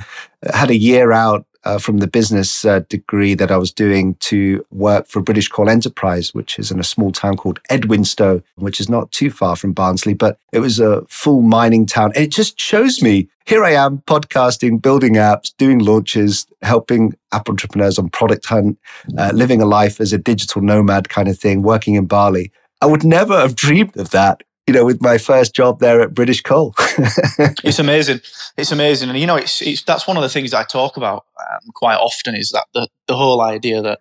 had 0.53 0.71
a 0.71 0.77
year 0.77 1.13
out 1.13 1.47
uh, 1.65 1.79
from 1.79 1.99
the 1.99 2.07
business 2.07 2.65
uh, 2.65 2.81
degree 2.89 3.35
that 3.35 3.51
I 3.51 3.57
was 3.57 3.73
doing 3.73 4.15
to 4.17 4.65
work 4.71 5.07
for 5.07 5.23
British 5.23 5.49
Coal 5.49 5.69
Enterprise, 5.69 6.35
which 6.35 6.59
is 6.59 6.71
in 6.71 6.79
a 6.79 6.85
small 6.85 7.13
town 7.13 7.37
called 7.37 7.61
Edwinstowe, 7.71 8.43
which 8.57 8.81
is 8.81 8.89
not 8.89 9.11
too 9.13 9.31
far 9.31 9.57
from 9.57 9.73
Barnsley, 9.73 10.15
but 10.15 10.39
it 10.53 10.61
was 10.61 10.79
a 10.79 11.05
full 11.09 11.43
mining 11.43 11.87
town. 11.87 12.13
And 12.15 12.25
it 12.25 12.31
just 12.31 12.59
shows 12.59 13.03
me 13.03 13.29
here 13.47 13.63
I 13.63 13.73
am 13.73 13.99
podcasting, 14.07 14.81
building 14.81 15.15
apps, 15.15 15.53
doing 15.59 15.79
launches, 15.79 16.47
helping 16.63 17.15
app 17.33 17.49
entrepreneurs 17.49 17.99
on 17.99 18.09
product 18.09 18.47
hunt, 18.47 18.79
uh, 19.19 19.33
living 19.35 19.61
a 19.61 19.67
life 19.67 20.01
as 20.01 20.13
a 20.13 20.19
digital 20.19 20.63
nomad 20.63 21.09
kind 21.11 21.29
of 21.29 21.39
thing, 21.39 21.63
working 21.63 21.95
in 21.95 22.07
Bali. 22.07 22.53
I 22.81 22.87
would 22.87 23.05
never 23.05 23.39
have 23.39 23.55
dreamed 23.55 23.97
of 23.97 24.11
that 24.11 24.43
you 24.67 24.73
know, 24.73 24.85
with 24.85 25.03
my 25.03 25.19
first 25.19 25.55
job 25.55 25.81
there 25.81 26.01
at 26.01 26.15
British 26.15 26.41
Coal. 26.41 26.75
it's 26.79 27.79
amazing. 27.79 28.21
It's 28.57 28.73
amazing. 28.73 29.11
And, 29.11 29.19
you 29.19 29.27
know, 29.27 29.37
it's, 29.37 29.61
it's, 29.61 29.83
that's 29.83 30.07
one 30.07 30.17
of 30.17 30.23
the 30.23 30.29
things 30.29 30.55
I 30.55 30.65
talk 30.65 30.97
about 30.97 31.27
um, 31.39 31.71
quite 31.75 31.97
often 31.97 32.35
is 32.35 32.51
that 32.51 32.67
the, 32.73 32.89
the 33.07 33.17
whole 33.17 33.43
idea 33.43 33.83
that, 33.83 34.01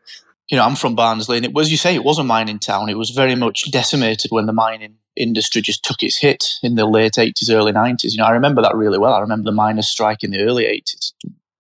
you 0.50 0.58
know, 0.58 0.64
I'm 0.64 0.76
from 0.76 0.96
Barnsley 0.96 1.38
and 1.38 1.46
it 1.46 1.54
was, 1.54 1.70
you 1.70 1.78
say, 1.78 1.96
it 1.96 2.04
was 2.04 2.18
a 2.18 2.24
mining 2.24 2.60
town. 2.60 2.90
It 2.90 2.98
was 2.98 3.10
very 3.10 3.36
much 3.36 3.72
decimated 3.72 4.32
when 4.32 4.46
the 4.46 4.54
mining 4.54 4.96
industry 5.18 5.62
just 5.62 5.84
took 5.84 6.02
its 6.02 6.18
hit 6.18 6.54
in 6.64 6.76
the 6.76 6.86
late 6.86 7.14
80s, 7.14 7.52
early 7.52 7.74
90s. 7.74 8.14
You 8.14 8.20
know, 8.20 8.26
I 8.26 8.32
remember 8.32 8.62
that 8.62 8.76
really 8.76 8.98
well. 8.98 9.14
I 9.14 9.20
remember 9.20 9.46
the 9.46 9.56
miners' 9.56 9.90
strike 9.90 10.24
in 10.24 10.32
the 10.32 10.42
early 10.42 10.64
80s, 10.64 11.12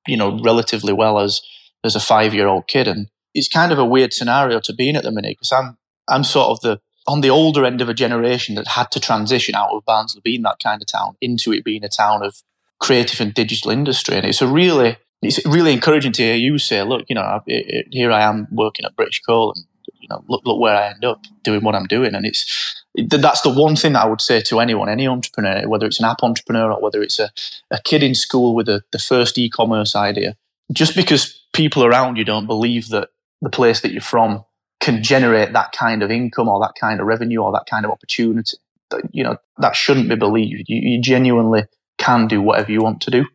you 0.07 0.15
know, 0.15 0.39
relatively 0.43 0.93
well 0.93 1.19
as, 1.19 1.41
as 1.83 1.95
a 1.95 1.99
five 1.99 2.33
year 2.33 2.47
old 2.47 2.67
kid. 2.67 2.87
And 2.87 3.07
it's 3.33 3.49
kind 3.49 3.73
of 3.73 3.79
a 3.79 3.85
weird 3.85 4.13
scenario 4.13 4.61
to 4.61 4.73
be 4.73 4.87
in 4.87 4.95
at 4.95 5.03
the 5.03 5.11
minute 5.11 5.35
because 5.37 5.51
I'm, 5.51 5.77
I'm 6.07 6.23
sort 6.23 6.49
of 6.49 6.61
the, 6.61 6.79
on 7.07 7.21
the 7.21 7.29
older 7.29 7.65
end 7.65 7.81
of 7.81 7.89
a 7.89 7.93
generation 7.93 8.55
that 8.55 8.67
had 8.67 8.91
to 8.91 8.99
transition 8.99 9.55
out 9.55 9.71
of 9.71 9.85
Barnsley 9.85 10.21
being 10.23 10.43
that 10.43 10.59
kind 10.59 10.81
of 10.81 10.87
town 10.87 11.15
into 11.21 11.51
it 11.51 11.63
being 11.63 11.83
a 11.83 11.89
town 11.89 12.23
of 12.23 12.41
creative 12.79 13.19
and 13.19 13.33
digital 13.33 13.71
industry. 13.71 14.15
And 14.15 14.25
it's 14.25 14.41
a 14.41 14.47
really, 14.47 14.97
it's 15.21 15.45
really 15.45 15.73
encouraging 15.73 16.11
to 16.13 16.23
hear 16.23 16.35
you 16.35 16.57
say, 16.57 16.83
look, 16.83 17.05
you 17.09 17.15
know, 17.15 17.41
it, 17.45 17.65
it, 17.67 17.87
here 17.91 18.11
I 18.11 18.21
am 18.21 18.47
working 18.51 18.85
at 18.85 18.95
British 18.95 19.21
Coal 19.21 19.53
and, 19.55 19.65
you 19.99 20.07
know, 20.09 20.23
look, 20.27 20.45
look 20.45 20.59
where 20.59 20.75
I 20.75 20.89
end 20.89 21.05
up 21.05 21.23
doing 21.43 21.63
what 21.63 21.75
I'm 21.75 21.87
doing. 21.87 22.15
And 22.15 22.25
it's, 22.25 22.83
that's 22.95 23.41
the 23.41 23.49
one 23.49 23.75
thing 23.75 23.93
that 23.93 24.05
I 24.05 24.07
would 24.07 24.21
say 24.21 24.41
to 24.41 24.59
anyone, 24.59 24.89
any 24.89 25.07
entrepreneur, 25.07 25.67
whether 25.67 25.85
it's 25.85 25.99
an 25.99 26.05
app 26.05 26.23
entrepreneur 26.23 26.71
or 26.71 26.81
whether 26.81 27.01
it's 27.01 27.19
a, 27.19 27.31
a 27.71 27.79
kid 27.83 28.03
in 28.03 28.15
school 28.15 28.53
with 28.53 28.69
a, 28.69 28.83
the 28.91 28.99
first 28.99 29.37
e-commerce 29.37 29.95
idea, 29.95 30.35
just 30.71 30.95
because 30.95 31.41
people 31.53 31.83
around 31.83 32.17
you 32.17 32.23
don't 32.23 32.47
believe 32.47 32.89
that 32.89 33.09
the 33.41 33.49
place 33.49 33.81
that 33.81 33.91
you're 33.91 34.01
from 34.01 34.45
can 34.83 35.01
generate 35.01 35.53
that 35.53 35.71
kind 35.71 36.03
of 36.03 36.11
income 36.11 36.49
or 36.49 36.59
that 36.59 36.73
kind 36.79 36.99
of 36.99 37.07
revenue 37.07 37.41
or 37.41 37.53
that 37.53 37.65
kind 37.69 37.85
of 37.85 37.91
opportunity, 37.91 38.57
that, 38.89 39.01
you 39.13 39.23
know, 39.23 39.37
that 39.57 39.77
shouldn't 39.77 40.09
be 40.09 40.15
believed. 40.15 40.65
You, 40.67 40.81
you 40.95 41.01
genuinely 41.01 41.63
can 41.97 42.27
do 42.27 42.41
whatever 42.41 42.69
you 42.69 42.81
want 42.81 42.99
to 43.03 43.11
do. 43.11 43.25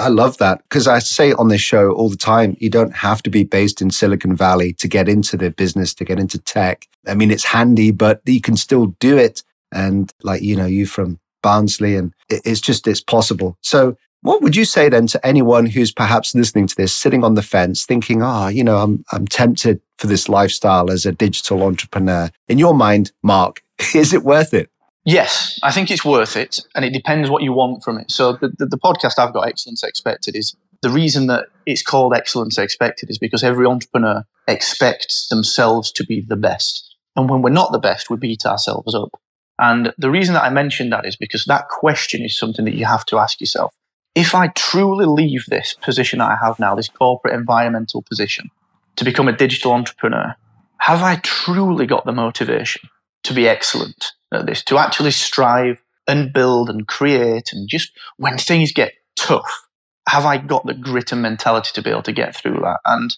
I 0.00 0.08
love 0.08 0.38
that 0.38 0.60
because 0.64 0.88
I 0.88 0.98
say 0.98 1.32
on 1.32 1.48
this 1.48 1.60
show 1.60 1.92
all 1.92 2.08
the 2.08 2.16
time, 2.16 2.56
you 2.58 2.68
don't 2.68 2.96
have 2.96 3.22
to 3.22 3.30
be 3.30 3.44
based 3.44 3.80
in 3.80 3.90
Silicon 3.90 4.34
Valley 4.34 4.72
to 4.74 4.88
get 4.88 5.08
into 5.08 5.36
the 5.36 5.50
business, 5.50 5.94
to 5.94 6.04
get 6.04 6.18
into 6.18 6.38
tech. 6.40 6.88
I 7.06 7.14
mean, 7.14 7.30
it's 7.30 7.44
handy, 7.44 7.92
but 7.92 8.20
you 8.26 8.40
can 8.40 8.56
still 8.56 8.86
do 8.98 9.16
it. 9.16 9.44
And 9.70 10.12
like, 10.24 10.42
you 10.42 10.56
know, 10.56 10.66
you 10.66 10.84
from 10.84 11.20
Barnsley 11.44 11.94
and 11.94 12.12
it's 12.28 12.60
just, 12.60 12.88
it's 12.88 13.00
possible. 13.00 13.56
So 13.62 13.96
what 14.28 14.42
would 14.42 14.54
you 14.54 14.66
say 14.66 14.90
then 14.90 15.06
to 15.06 15.26
anyone 15.26 15.64
who's 15.64 15.90
perhaps 15.90 16.34
listening 16.34 16.66
to 16.66 16.76
this, 16.76 16.92
sitting 16.92 17.24
on 17.24 17.32
the 17.32 17.40
fence, 17.40 17.86
thinking, 17.86 18.22
oh, 18.22 18.48
you 18.48 18.62
know, 18.62 18.76
I'm, 18.76 19.02
I'm 19.10 19.26
tempted 19.26 19.80
for 19.96 20.06
this 20.06 20.28
lifestyle 20.28 20.90
as 20.90 21.06
a 21.06 21.12
digital 21.12 21.62
entrepreneur? 21.62 22.28
In 22.46 22.58
your 22.58 22.74
mind, 22.74 23.10
Mark, 23.22 23.62
is 23.94 24.12
it 24.12 24.24
worth 24.24 24.52
it? 24.52 24.70
Yes, 25.06 25.58
I 25.62 25.72
think 25.72 25.90
it's 25.90 26.04
worth 26.04 26.36
it, 26.36 26.60
and 26.74 26.84
it 26.84 26.92
depends 26.92 27.30
what 27.30 27.42
you 27.42 27.54
want 27.54 27.82
from 27.82 27.96
it. 27.96 28.10
So 28.10 28.34
the, 28.34 28.50
the, 28.58 28.66
the, 28.66 28.76
podcast 28.76 29.18
I've 29.18 29.32
got, 29.32 29.48
Excellence 29.48 29.82
Expected, 29.82 30.36
is 30.36 30.54
the 30.82 30.90
reason 30.90 31.26
that 31.28 31.46
it's 31.64 31.82
called 31.82 32.12
Excellence 32.12 32.58
Expected 32.58 33.08
is 33.08 33.16
because 33.16 33.42
every 33.42 33.64
entrepreneur 33.64 34.24
expects 34.46 35.28
themselves 35.28 35.90
to 35.92 36.04
be 36.04 36.20
the 36.20 36.36
best, 36.36 36.94
and 37.16 37.30
when 37.30 37.40
we're 37.40 37.48
not 37.48 37.72
the 37.72 37.78
best, 37.78 38.10
we 38.10 38.18
beat 38.18 38.44
ourselves 38.44 38.94
up. 38.94 39.18
And 39.58 39.94
the 39.96 40.10
reason 40.10 40.34
that 40.34 40.44
I 40.44 40.50
mentioned 40.50 40.92
that 40.92 41.06
is 41.06 41.16
because 41.16 41.46
that 41.46 41.70
question 41.70 42.22
is 42.22 42.38
something 42.38 42.66
that 42.66 42.74
you 42.74 42.84
have 42.84 43.06
to 43.06 43.16
ask 43.16 43.40
yourself. 43.40 43.72
If 44.14 44.34
I 44.34 44.48
truly 44.48 45.06
leave 45.06 45.46
this 45.46 45.74
position 45.74 46.20
I 46.20 46.36
have 46.42 46.58
now, 46.58 46.74
this 46.74 46.88
corporate 46.88 47.34
environmental 47.34 48.02
position, 48.02 48.50
to 48.96 49.04
become 49.04 49.28
a 49.28 49.36
digital 49.36 49.72
entrepreneur, 49.72 50.34
have 50.78 51.02
I 51.02 51.16
truly 51.16 51.86
got 51.86 52.04
the 52.04 52.12
motivation 52.12 52.88
to 53.24 53.34
be 53.34 53.48
excellent? 53.48 54.12
at 54.32 54.46
this, 54.46 54.62
to 54.64 54.78
actually 54.78 55.10
strive 55.10 55.82
and 56.06 56.32
build 56.32 56.70
and 56.70 56.86
create 56.86 57.52
and 57.52 57.68
just 57.68 57.92
when 58.16 58.38
things 58.38 58.72
get 58.72 58.92
tough, 59.16 59.68
have 60.08 60.24
I 60.24 60.38
got 60.38 60.66
the 60.66 60.74
grit 60.74 61.12
and 61.12 61.22
mentality 61.22 61.70
to 61.74 61.82
be 61.82 61.90
able 61.90 62.02
to 62.02 62.12
get 62.12 62.34
through 62.34 62.60
that? 62.62 62.80
And 62.84 63.16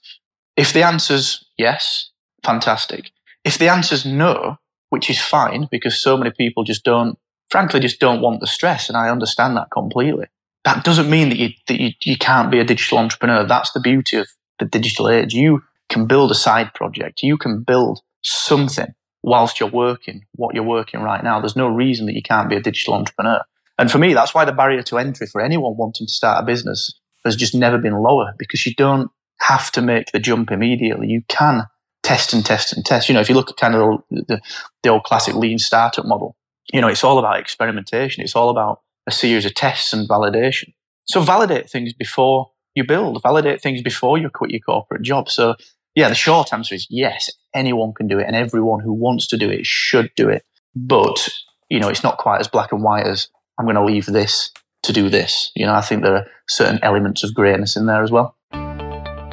if 0.56 0.72
the 0.72 0.82
answer's 0.82 1.44
yes, 1.56 2.10
fantastic. 2.44 3.10
If 3.44 3.58
the 3.58 3.68
answer's 3.68 4.04
no, 4.04 4.58
which 4.90 5.08
is 5.08 5.20
fine 5.20 5.68
because 5.70 6.00
so 6.00 6.16
many 6.16 6.30
people 6.36 6.64
just 6.64 6.84
don't, 6.84 7.18
frankly, 7.48 7.80
just 7.80 8.00
don't 8.00 8.20
want 8.20 8.40
the 8.40 8.46
stress. 8.46 8.88
And 8.88 8.96
I 8.96 9.08
understand 9.08 9.56
that 9.56 9.70
completely. 9.70 10.26
That 10.64 10.84
doesn't 10.84 11.08
mean 11.08 11.30
that 11.30 11.38
you, 11.38 11.50
that 11.68 11.80
you, 11.80 11.90
you 12.04 12.18
can't 12.18 12.50
be 12.50 12.58
a 12.58 12.64
digital 12.64 12.98
entrepreneur. 12.98 13.46
That's 13.46 13.72
the 13.72 13.80
beauty 13.80 14.18
of 14.18 14.28
the 14.58 14.66
digital 14.66 15.08
age. 15.08 15.32
You 15.32 15.62
can 15.88 16.06
build 16.06 16.30
a 16.30 16.34
side 16.34 16.74
project. 16.74 17.22
You 17.22 17.36
can 17.36 17.62
build 17.62 18.00
something 18.22 18.94
whilst 19.22 19.60
you're 19.60 19.68
working 19.68 20.22
what 20.32 20.54
you're 20.54 20.64
working 20.64 21.00
right 21.00 21.22
now. 21.22 21.40
There's 21.40 21.56
no 21.56 21.68
reason 21.68 22.06
that 22.06 22.14
you 22.14 22.22
can't 22.22 22.48
be 22.48 22.56
a 22.56 22.60
digital 22.60 22.94
entrepreneur. 22.94 23.42
And 23.78 23.90
for 23.90 23.98
me, 23.98 24.14
that's 24.14 24.34
why 24.34 24.44
the 24.44 24.52
barrier 24.52 24.82
to 24.82 24.98
entry 24.98 25.26
for 25.26 25.40
anyone 25.40 25.76
wanting 25.76 26.06
to 26.06 26.12
start 26.12 26.42
a 26.42 26.46
business 26.46 26.92
has 27.24 27.36
just 27.36 27.54
never 27.54 27.78
been 27.78 27.94
lower 27.94 28.34
because 28.38 28.64
you 28.66 28.74
don't 28.74 29.10
have 29.40 29.70
to 29.72 29.82
make 29.82 30.12
the 30.12 30.18
jump 30.18 30.50
immediately. 30.50 31.08
You 31.08 31.22
can 31.28 31.62
test 32.02 32.32
and 32.32 32.44
test 32.44 32.74
and 32.74 32.84
test. 32.84 33.08
You 33.08 33.14
know, 33.14 33.20
if 33.20 33.28
you 33.28 33.34
look 33.34 33.50
at 33.50 33.56
kind 33.56 33.74
of 33.74 34.02
the, 34.10 34.24
the, 34.28 34.40
the 34.82 34.88
old 34.90 35.04
classic 35.04 35.34
lean 35.34 35.58
startup 35.58 36.04
model, 36.04 36.36
you 36.72 36.80
know, 36.80 36.88
it's 36.88 37.04
all 37.04 37.18
about 37.18 37.40
experimentation. 37.40 38.22
It's 38.22 38.36
all 38.36 38.50
about 38.50 38.80
a 39.10 39.12
series 39.12 39.44
of 39.44 39.54
tests 39.54 39.92
and 39.92 40.08
validation. 40.08 40.72
So 41.04 41.20
validate 41.20 41.68
things 41.68 41.92
before 41.92 42.50
you 42.74 42.84
build, 42.84 43.20
validate 43.22 43.60
things 43.60 43.82
before 43.82 44.16
you 44.16 44.30
quit 44.30 44.52
your 44.52 44.60
corporate 44.60 45.02
job. 45.02 45.28
So 45.28 45.56
yeah, 45.96 46.08
the 46.08 46.14
short 46.14 46.52
answer 46.52 46.74
is 46.74 46.86
yes, 46.88 47.28
anyone 47.52 47.92
can 47.92 48.06
do 48.06 48.18
it 48.20 48.26
and 48.26 48.36
everyone 48.36 48.80
who 48.80 48.92
wants 48.92 49.26
to 49.28 49.36
do 49.36 49.50
it 49.50 49.66
should 49.66 50.10
do 50.16 50.28
it. 50.28 50.44
But, 50.76 51.28
you 51.68 51.80
know, 51.80 51.88
it's 51.88 52.04
not 52.04 52.18
quite 52.18 52.40
as 52.40 52.46
black 52.46 52.70
and 52.70 52.84
white 52.84 53.06
as 53.06 53.28
I'm 53.58 53.66
going 53.66 53.74
to 53.74 53.84
leave 53.84 54.06
this 54.06 54.52
to 54.84 54.92
do 54.92 55.08
this. 55.08 55.50
You 55.56 55.66
know, 55.66 55.74
I 55.74 55.80
think 55.80 56.04
there 56.04 56.14
are 56.14 56.26
certain 56.48 56.78
elements 56.82 57.24
of 57.24 57.34
greyness 57.34 57.76
in 57.76 57.86
there 57.86 58.04
as 58.04 58.12
well. 58.12 58.36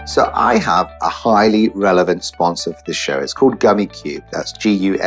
So 0.08 0.32
I 0.34 0.58
have 0.58 0.92
a 1.02 1.10
highly 1.10 1.70
relevant 1.70 2.24
sponsor 2.24 2.74
for 2.74 2.82
this 2.88 2.96
show. 2.96 3.20
It's 3.20 3.34
called 3.34 3.60
Gummicube. 3.60 4.24
That's 4.32 4.54
G-U-M-M-I-C-U-B-E 4.54 4.98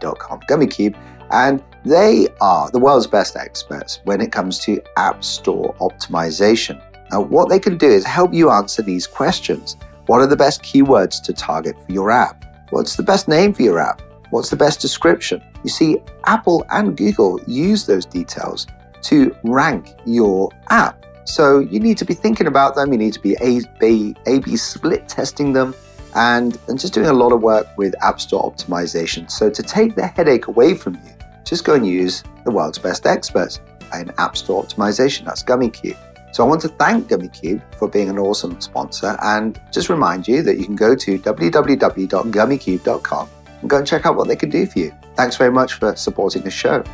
dot 0.00 0.18
com. 0.18 0.40
Gummicube. 0.50 0.94
And 1.30 1.62
they 1.86 2.26
are 2.40 2.68
the 2.72 2.80
world's 2.80 3.06
best 3.06 3.36
experts 3.36 4.00
when 4.04 4.20
it 4.20 4.32
comes 4.32 4.58
to 4.58 4.82
App 4.96 5.22
Store 5.22 5.72
optimization. 5.76 6.82
Now, 7.12 7.20
what 7.20 7.48
they 7.48 7.60
can 7.60 7.78
do 7.78 7.86
is 7.86 8.04
help 8.04 8.34
you 8.34 8.50
answer 8.50 8.82
these 8.82 9.06
questions. 9.06 9.76
What 10.06 10.20
are 10.20 10.26
the 10.26 10.36
best 10.36 10.62
keywords 10.62 11.22
to 11.22 11.32
target 11.32 11.76
for 11.86 11.92
your 11.92 12.10
app? 12.10 12.44
What's 12.70 12.96
the 12.96 13.04
best 13.04 13.28
name 13.28 13.54
for 13.54 13.62
your 13.62 13.78
app? 13.78 14.02
What's 14.30 14.50
the 14.50 14.56
best 14.56 14.80
description? 14.80 15.40
You 15.62 15.70
see, 15.70 16.02
Apple 16.24 16.66
and 16.70 16.96
Google 16.96 17.40
use 17.46 17.86
those 17.86 18.04
details 18.04 18.66
to 19.02 19.36
rank 19.44 19.94
your 20.04 20.50
app. 20.70 21.06
So 21.24 21.60
you 21.60 21.78
need 21.78 21.98
to 21.98 22.04
be 22.04 22.14
thinking 22.14 22.48
about 22.48 22.74
them. 22.74 22.90
You 22.92 22.98
need 22.98 23.12
to 23.12 23.20
be 23.20 23.36
A-B, 23.40 24.16
A-B 24.26 24.56
split 24.56 25.08
testing 25.08 25.52
them 25.52 25.72
and, 26.16 26.58
and 26.66 26.80
just 26.80 26.94
doing 26.94 27.06
a 27.06 27.12
lot 27.12 27.30
of 27.30 27.42
work 27.42 27.68
with 27.76 27.94
App 28.02 28.20
Store 28.20 28.52
optimization. 28.52 29.30
So 29.30 29.50
to 29.50 29.62
take 29.62 29.94
the 29.94 30.08
headache 30.08 30.48
away 30.48 30.74
from 30.74 30.94
you, 30.94 31.15
just 31.46 31.64
go 31.64 31.74
and 31.74 31.86
use 31.86 32.22
the 32.44 32.50
world's 32.50 32.78
best 32.78 33.06
experts 33.06 33.60
in 33.94 34.12
App 34.18 34.36
Store 34.36 34.62
optimization. 34.62 35.24
That's 35.24 35.42
Gummicube. 35.42 35.96
So 36.32 36.44
I 36.44 36.48
want 36.48 36.60
to 36.62 36.68
thank 36.68 37.08
Gummicube 37.08 37.62
for 37.76 37.88
being 37.88 38.10
an 38.10 38.18
awesome 38.18 38.60
sponsor 38.60 39.16
and 39.22 39.58
just 39.72 39.88
remind 39.88 40.28
you 40.28 40.42
that 40.42 40.58
you 40.58 40.66
can 40.66 40.76
go 40.76 40.94
to 40.94 41.18
www.gummicube.com 41.18 43.28
and 43.62 43.70
go 43.70 43.78
and 43.78 43.86
check 43.86 44.04
out 44.04 44.16
what 44.16 44.28
they 44.28 44.36
can 44.36 44.50
do 44.50 44.66
for 44.66 44.80
you. 44.80 44.92
Thanks 45.14 45.36
very 45.36 45.50
much 45.50 45.72
for 45.74 45.96
supporting 45.96 46.42
the 46.42 46.50
show. 46.50 46.84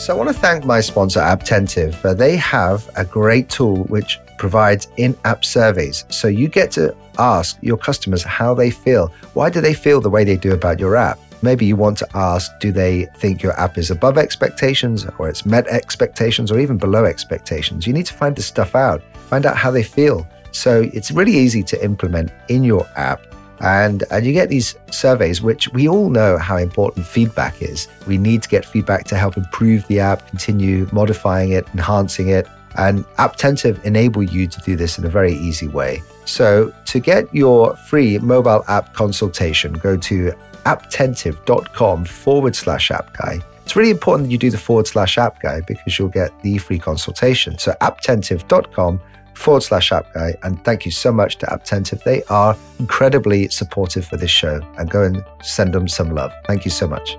So 0.00 0.14
I 0.14 0.16
want 0.16 0.30
to 0.30 0.34
thank 0.34 0.64
my 0.64 0.80
sponsor, 0.80 1.20
Apptentive. 1.20 2.04
Uh, 2.04 2.14
they 2.14 2.34
have 2.36 2.90
a 2.96 3.04
great 3.04 3.48
tool 3.48 3.84
which 3.84 4.18
provides 4.38 4.88
in-app 4.96 5.44
surveys. 5.44 6.04
So 6.08 6.28
you 6.28 6.48
get 6.48 6.70
to 6.72 6.96
ask 7.18 7.58
your 7.60 7.76
customers 7.76 8.22
how 8.22 8.54
they 8.54 8.70
feel. 8.70 9.08
Why 9.34 9.50
do 9.50 9.60
they 9.60 9.74
feel 9.74 10.00
the 10.00 10.10
way 10.10 10.24
they 10.24 10.36
do 10.36 10.52
about 10.52 10.80
your 10.80 10.96
app? 10.96 11.18
Maybe 11.42 11.66
you 11.66 11.76
want 11.76 11.98
to 11.98 12.08
ask 12.14 12.50
do 12.58 12.72
they 12.72 13.04
think 13.16 13.42
your 13.42 13.58
app 13.60 13.78
is 13.78 13.90
above 13.90 14.18
expectations 14.18 15.06
or 15.18 15.28
it's 15.28 15.46
met 15.46 15.66
expectations 15.68 16.50
or 16.50 16.58
even 16.58 16.78
below 16.78 17.04
expectations? 17.04 17.86
You 17.86 17.92
need 17.92 18.06
to 18.06 18.14
find 18.14 18.34
this 18.34 18.46
stuff 18.46 18.74
out, 18.74 19.02
find 19.28 19.46
out 19.46 19.56
how 19.56 19.70
they 19.70 19.82
feel. 19.82 20.26
So 20.50 20.88
it's 20.92 21.10
really 21.10 21.36
easy 21.36 21.62
to 21.62 21.84
implement 21.84 22.32
in 22.48 22.64
your 22.64 22.86
app. 22.96 23.22
And, 23.60 24.04
and 24.10 24.24
you 24.24 24.32
get 24.32 24.48
these 24.48 24.76
surveys, 24.90 25.42
which 25.42 25.68
we 25.72 25.88
all 25.88 26.10
know 26.10 26.38
how 26.38 26.56
important 26.56 27.06
feedback 27.06 27.60
is. 27.60 27.88
We 28.06 28.16
need 28.16 28.42
to 28.42 28.48
get 28.48 28.64
feedback 28.64 29.04
to 29.06 29.16
help 29.16 29.36
improve 29.36 29.86
the 29.88 30.00
app, 30.00 30.26
continue 30.28 30.88
modifying 30.92 31.52
it, 31.52 31.66
enhancing 31.72 32.28
it. 32.28 32.46
And 32.76 33.04
Apptentive 33.16 33.82
enable 33.84 34.22
you 34.22 34.46
to 34.46 34.60
do 34.60 34.76
this 34.76 34.98
in 34.98 35.04
a 35.04 35.08
very 35.08 35.34
easy 35.34 35.66
way. 35.66 36.02
So 36.24 36.72
to 36.86 37.00
get 37.00 37.32
your 37.34 37.74
free 37.76 38.18
mobile 38.18 38.62
app 38.68 38.94
consultation, 38.94 39.72
go 39.72 39.96
to 39.96 40.32
apptentive.com 40.68 42.04
forward 42.04 42.54
slash 42.54 42.90
app 42.90 43.16
guy. 43.16 43.40
It's 43.64 43.74
really 43.74 43.90
important 43.90 44.28
that 44.28 44.32
you 44.32 44.38
do 44.38 44.50
the 44.50 44.58
forward 44.58 44.86
slash 44.86 45.16
app 45.16 45.40
guy 45.40 45.62
because 45.66 45.98
you'll 45.98 46.08
get 46.08 46.30
the 46.42 46.58
free 46.58 46.78
consultation. 46.78 47.58
So 47.58 47.72
apptentive.com 47.80 49.00
forward 49.34 49.62
slash 49.62 49.92
app 49.92 50.12
guy. 50.12 50.34
And 50.42 50.62
thank 50.64 50.84
you 50.84 50.90
so 50.90 51.10
much 51.10 51.38
to 51.38 51.46
Apptentive. 51.46 52.02
They 52.02 52.22
are 52.24 52.54
incredibly 52.78 53.48
supportive 53.48 54.06
for 54.06 54.18
this 54.18 54.30
show 54.30 54.60
and 54.76 54.90
go 54.90 55.02
and 55.02 55.24
send 55.42 55.72
them 55.72 55.88
some 55.88 56.14
love. 56.14 56.32
Thank 56.46 56.66
you 56.66 56.70
so 56.70 56.86
much. 56.86 57.16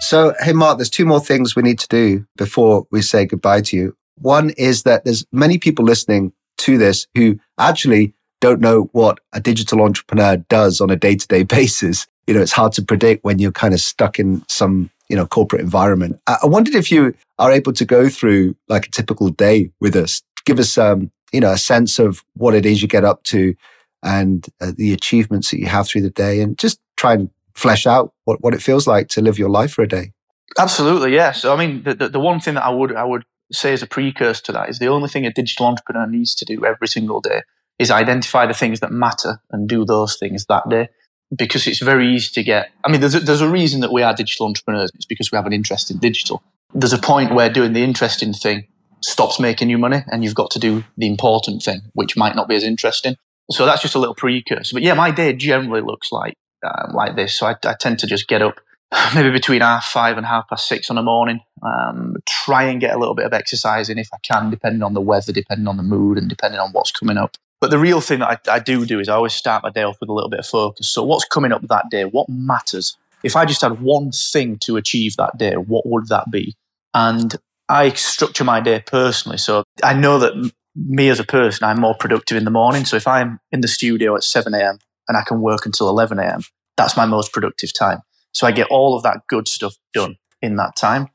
So, 0.00 0.34
hey, 0.40 0.52
Mark, 0.52 0.78
there's 0.78 0.90
two 0.90 1.06
more 1.06 1.20
things 1.20 1.56
we 1.56 1.62
need 1.62 1.78
to 1.80 1.88
do 1.88 2.26
before 2.36 2.86
we 2.90 3.02
say 3.02 3.26
goodbye 3.26 3.62
to 3.62 3.76
you. 3.76 3.96
One 4.16 4.50
is 4.50 4.84
that 4.84 5.04
there's 5.04 5.26
many 5.32 5.58
people 5.58 5.84
listening 5.84 6.32
to 6.58 6.78
this 6.78 7.06
who 7.14 7.38
actually 7.58 8.14
don't 8.44 8.60
know 8.60 8.90
what 8.92 9.20
a 9.32 9.40
digital 9.40 9.80
entrepreneur 9.80 10.36
does 10.36 10.78
on 10.82 10.90
a 10.90 10.96
day 10.96 11.16
to 11.16 11.26
day 11.26 11.44
basis. 11.44 12.06
You 12.26 12.34
know, 12.34 12.42
it's 12.42 12.52
hard 12.52 12.72
to 12.72 12.82
predict 12.82 13.24
when 13.24 13.38
you're 13.38 13.50
kind 13.50 13.72
of 13.72 13.80
stuck 13.80 14.18
in 14.18 14.44
some, 14.48 14.90
you 15.08 15.16
know, 15.16 15.26
corporate 15.26 15.62
environment. 15.62 16.20
I 16.26 16.44
wondered 16.44 16.74
if 16.74 16.92
you 16.92 17.14
are 17.38 17.50
able 17.50 17.72
to 17.72 17.86
go 17.86 18.10
through 18.10 18.54
like 18.68 18.86
a 18.86 18.90
typical 18.90 19.30
day 19.30 19.70
with 19.80 19.96
us, 19.96 20.22
give 20.44 20.58
us, 20.58 20.76
um, 20.76 21.10
you 21.32 21.40
know, 21.40 21.52
a 21.52 21.56
sense 21.56 21.98
of 21.98 22.22
what 22.34 22.54
it 22.54 22.66
is 22.66 22.82
you 22.82 22.88
get 22.88 23.02
up 23.02 23.22
to 23.24 23.54
and 24.02 24.46
uh, 24.60 24.72
the 24.76 24.92
achievements 24.92 25.50
that 25.50 25.58
you 25.58 25.66
have 25.66 25.88
through 25.88 26.02
the 26.02 26.10
day 26.10 26.42
and 26.42 26.58
just 26.58 26.78
try 26.98 27.14
and 27.14 27.30
flesh 27.54 27.86
out 27.86 28.12
what, 28.24 28.42
what 28.42 28.52
it 28.52 28.60
feels 28.60 28.86
like 28.86 29.08
to 29.08 29.22
live 29.22 29.38
your 29.38 29.48
life 29.48 29.72
for 29.72 29.80
a 29.80 29.88
day. 29.88 30.12
Absolutely, 30.58 31.14
yes. 31.14 31.40
So, 31.40 31.54
I 31.54 31.56
mean, 31.56 31.82
the, 31.82 31.94
the, 31.94 32.08
the 32.10 32.20
one 32.20 32.40
thing 32.40 32.54
that 32.54 32.64
I 32.64 32.70
would 32.70 32.94
I 32.94 33.04
would 33.04 33.24
say 33.52 33.72
as 33.72 33.82
a 33.82 33.86
precursor 33.86 34.42
to 34.42 34.52
that 34.52 34.68
is 34.68 34.78
the 34.78 34.88
only 34.88 35.08
thing 35.08 35.24
a 35.24 35.32
digital 35.32 35.66
entrepreneur 35.66 36.06
needs 36.06 36.34
to 36.34 36.44
do 36.44 36.66
every 36.66 36.88
single 36.88 37.22
day 37.22 37.40
is 37.78 37.90
identify 37.90 38.46
the 38.46 38.54
things 38.54 38.80
that 38.80 38.92
matter 38.92 39.40
and 39.50 39.68
do 39.68 39.84
those 39.84 40.16
things 40.16 40.46
that 40.46 40.68
day. 40.68 40.88
Because 41.34 41.66
it's 41.66 41.80
very 41.80 42.14
easy 42.14 42.30
to 42.34 42.42
get. 42.44 42.70
I 42.84 42.90
mean, 42.90 43.00
there's 43.00 43.14
a, 43.14 43.20
there's 43.20 43.40
a 43.40 43.48
reason 43.48 43.80
that 43.80 43.92
we 43.92 44.02
are 44.02 44.14
digital 44.14 44.46
entrepreneurs. 44.46 44.90
It's 44.94 45.06
because 45.06 45.32
we 45.32 45.36
have 45.36 45.46
an 45.46 45.52
interest 45.52 45.90
in 45.90 45.98
digital. 45.98 46.42
there's 46.74 46.92
a 46.92 46.98
point 46.98 47.34
where 47.34 47.50
doing 47.50 47.72
the 47.72 47.82
interesting 47.82 48.32
thing 48.32 48.68
stops 49.00 49.40
making 49.40 49.68
you 49.68 49.78
money 49.78 50.02
and 50.08 50.22
you've 50.22 50.34
got 50.34 50.50
to 50.52 50.58
do 50.58 50.84
the 50.96 51.06
important 51.06 51.62
thing, 51.62 51.80
which 51.94 52.16
might 52.16 52.36
not 52.36 52.48
be 52.48 52.54
as 52.54 52.62
interesting. 52.62 53.16
So 53.50 53.66
that's 53.66 53.82
just 53.82 53.94
a 53.94 53.98
little 53.98 54.14
precursor. 54.14 54.74
But 54.74 54.82
yeah, 54.82 54.94
my 54.94 55.10
day 55.10 55.32
generally 55.34 55.82
looks 55.82 56.10
like 56.12 56.34
um, 56.64 56.92
like 56.94 57.16
this. 57.16 57.34
So 57.34 57.46
I, 57.46 57.56
I, 57.64 57.74
tend 57.78 57.98
to 58.00 58.06
just 58.06 58.26
get 58.26 58.40
up 58.40 58.60
maybe 59.14 59.30
between 59.30 59.60
half 59.60 59.84
five 59.84 60.16
and 60.16 60.26
half 60.26 60.48
past 60.48 60.66
six 60.66 60.88
on 60.88 60.96
the 60.96 61.02
morning. 61.02 61.40
Um, 61.62 62.16
try 62.26 62.64
and 62.64 62.80
get 62.80 62.94
a 62.94 62.98
little 62.98 63.14
bit 63.14 63.26
of 63.26 63.32
exercise 63.32 63.90
in 63.90 63.98
if 63.98 64.08
I 64.12 64.18
can, 64.22 64.50
depending 64.50 64.82
on 64.82 64.94
the 64.94 65.00
weather, 65.00 65.32
depending 65.32 65.68
on 65.68 65.76
the 65.76 65.82
mood, 65.82 66.16
and 66.16 66.28
depending 66.28 66.60
on 66.60 66.70
what's 66.72 66.90
coming 66.90 67.16
up. 67.16 67.36
But 67.64 67.70
the 67.70 67.78
real 67.78 68.02
thing 68.02 68.18
that 68.18 68.42
I, 68.46 68.56
I 68.56 68.58
do 68.58 68.84
do 68.84 69.00
is 69.00 69.08
I 69.08 69.14
always 69.14 69.32
start 69.32 69.62
my 69.62 69.70
day 69.70 69.84
off 69.84 69.96
with 69.98 70.10
a 70.10 70.12
little 70.12 70.28
bit 70.28 70.40
of 70.40 70.46
focus. 70.46 70.86
So 70.86 71.02
what's 71.02 71.24
coming 71.24 71.50
up 71.50 71.62
that 71.68 71.88
day? 71.90 72.04
What 72.04 72.28
matters? 72.28 72.94
If 73.22 73.36
I 73.36 73.46
just 73.46 73.62
had 73.62 73.80
one 73.80 74.12
thing 74.12 74.58
to 74.64 74.76
achieve 74.76 75.16
that 75.16 75.38
day, 75.38 75.54
what 75.54 75.86
would 75.86 76.08
that 76.08 76.30
be? 76.30 76.56
And 76.92 77.34
I 77.70 77.88
structure 77.94 78.44
my 78.44 78.60
day 78.60 78.82
personally. 78.86 79.38
So 79.38 79.64
I 79.82 79.94
know 79.94 80.18
that 80.18 80.52
me 80.76 81.08
as 81.08 81.18
a 81.18 81.24
person, 81.24 81.64
I'm 81.64 81.80
more 81.80 81.94
productive 81.94 82.36
in 82.36 82.44
the 82.44 82.50
morning. 82.50 82.84
So 82.84 82.96
if 82.96 83.08
I'm 83.08 83.40
in 83.50 83.62
the 83.62 83.66
studio 83.66 84.14
at 84.14 84.24
7 84.24 84.52
a.m. 84.52 84.76
and 85.08 85.16
I 85.16 85.22
can 85.22 85.40
work 85.40 85.64
until 85.64 85.88
11 85.88 86.18
a.m., 86.18 86.42
that's 86.76 86.98
my 86.98 87.06
most 87.06 87.32
productive 87.32 87.72
time. 87.72 88.00
So 88.32 88.46
I 88.46 88.52
get 88.52 88.66
all 88.66 88.94
of 88.94 89.02
that 89.04 89.22
good 89.26 89.48
stuff 89.48 89.74
done 89.94 90.16
in 90.42 90.56
that 90.56 90.76
time. 90.76 91.08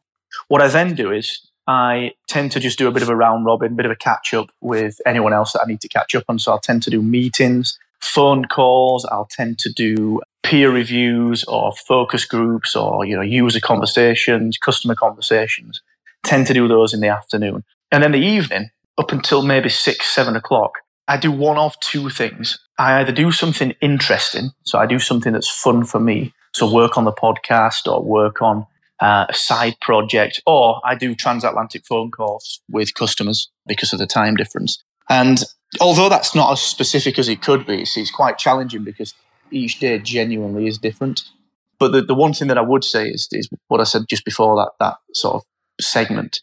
What 0.47 0.63
I 0.63 0.67
then 0.67 0.95
do 0.95 1.11
is 1.11 1.47
I 1.69 2.13
tend 2.27 2.51
to 2.53 2.59
just 2.59 2.79
do 2.79 2.87
a 2.87 2.91
bit 2.91 3.03
of 3.03 3.09
a 3.09 3.15
round 3.15 3.45
robin, 3.45 3.73
a 3.73 3.75
bit 3.75 3.85
of 3.85 3.91
a 3.91 3.95
catch 3.95 4.33
up 4.33 4.49
with 4.59 4.99
anyone 5.05 5.33
else 5.33 5.53
that 5.53 5.61
I 5.61 5.67
need 5.67 5.81
to 5.81 5.87
catch 5.87 6.15
up 6.15 6.23
on. 6.27 6.39
So 6.39 6.51
I'll 6.51 6.59
tend 6.59 6.81
to 6.83 6.89
do 6.89 6.99
meetings, 6.99 7.77
phone 8.01 8.45
calls. 8.45 9.05
I'll 9.05 9.29
tend 9.29 9.59
to 9.59 9.71
do 9.71 10.19
peer 10.41 10.71
reviews 10.71 11.43
or 11.43 11.71
focus 11.73 12.25
groups 12.25 12.75
or 12.75 13.05
you 13.05 13.15
know 13.15 13.21
user 13.21 13.59
conversations, 13.59 14.57
customer 14.57 14.95
conversations. 14.95 15.79
Tend 16.23 16.47
to 16.47 16.55
do 16.55 16.67
those 16.67 16.91
in 16.91 17.01
the 17.01 17.07
afternoon, 17.07 17.63
and 17.91 18.03
then 18.03 18.13
the 18.13 18.17
evening 18.17 18.71
up 18.97 19.11
until 19.11 19.43
maybe 19.43 19.69
six, 19.69 20.07
seven 20.07 20.35
o'clock. 20.35 20.79
I 21.07 21.17
do 21.17 21.31
one 21.31 21.59
of 21.59 21.79
two 21.81 22.09
things. 22.09 22.57
I 22.79 22.99
either 22.99 23.11
do 23.11 23.31
something 23.31 23.75
interesting, 23.79 24.51
so 24.63 24.79
I 24.79 24.87
do 24.87 24.97
something 24.97 25.33
that's 25.33 25.49
fun 25.49 25.85
for 25.85 25.99
me, 25.99 26.33
so 26.51 26.71
work 26.71 26.97
on 26.97 27.05
the 27.05 27.13
podcast 27.13 27.91
or 27.91 28.03
work 28.03 28.41
on 28.41 28.65
uh, 29.01 29.25
a 29.29 29.33
side 29.33 29.77
project, 29.81 30.41
or 30.45 30.81
I 30.83 30.95
do 30.95 31.15
transatlantic 31.15 31.85
phone 31.85 32.11
calls 32.11 32.61
with 32.69 32.93
customers 32.93 33.49
because 33.65 33.93
of 33.93 33.99
the 33.99 34.07
time 34.07 34.35
difference. 34.35 34.83
And 35.09 35.43
although 35.79 36.09
that's 36.09 36.35
not 36.35 36.51
as 36.51 36.61
specific 36.61 37.17
as 37.17 37.29
it 37.29 37.41
could 37.41 37.65
be, 37.65 37.81
it's, 37.81 37.97
it's 37.97 38.11
quite 38.11 38.37
challenging 38.37 38.83
because 38.83 39.13
each 39.51 39.79
day 39.79 39.99
genuinely 39.99 40.67
is 40.67 40.77
different. 40.77 41.23
But 41.79 41.91
the, 41.93 42.01
the 42.01 42.15
one 42.15 42.33
thing 42.33 42.49
that 42.49 42.57
I 42.57 42.61
would 42.61 42.83
say 42.83 43.07
is, 43.07 43.27
is 43.31 43.49
what 43.67 43.79
I 43.79 43.85
said 43.85 44.03
just 44.09 44.25
before 44.25 44.55
that, 44.57 44.71
that 44.79 44.97
sort 45.13 45.35
of 45.35 45.43
segment. 45.79 46.41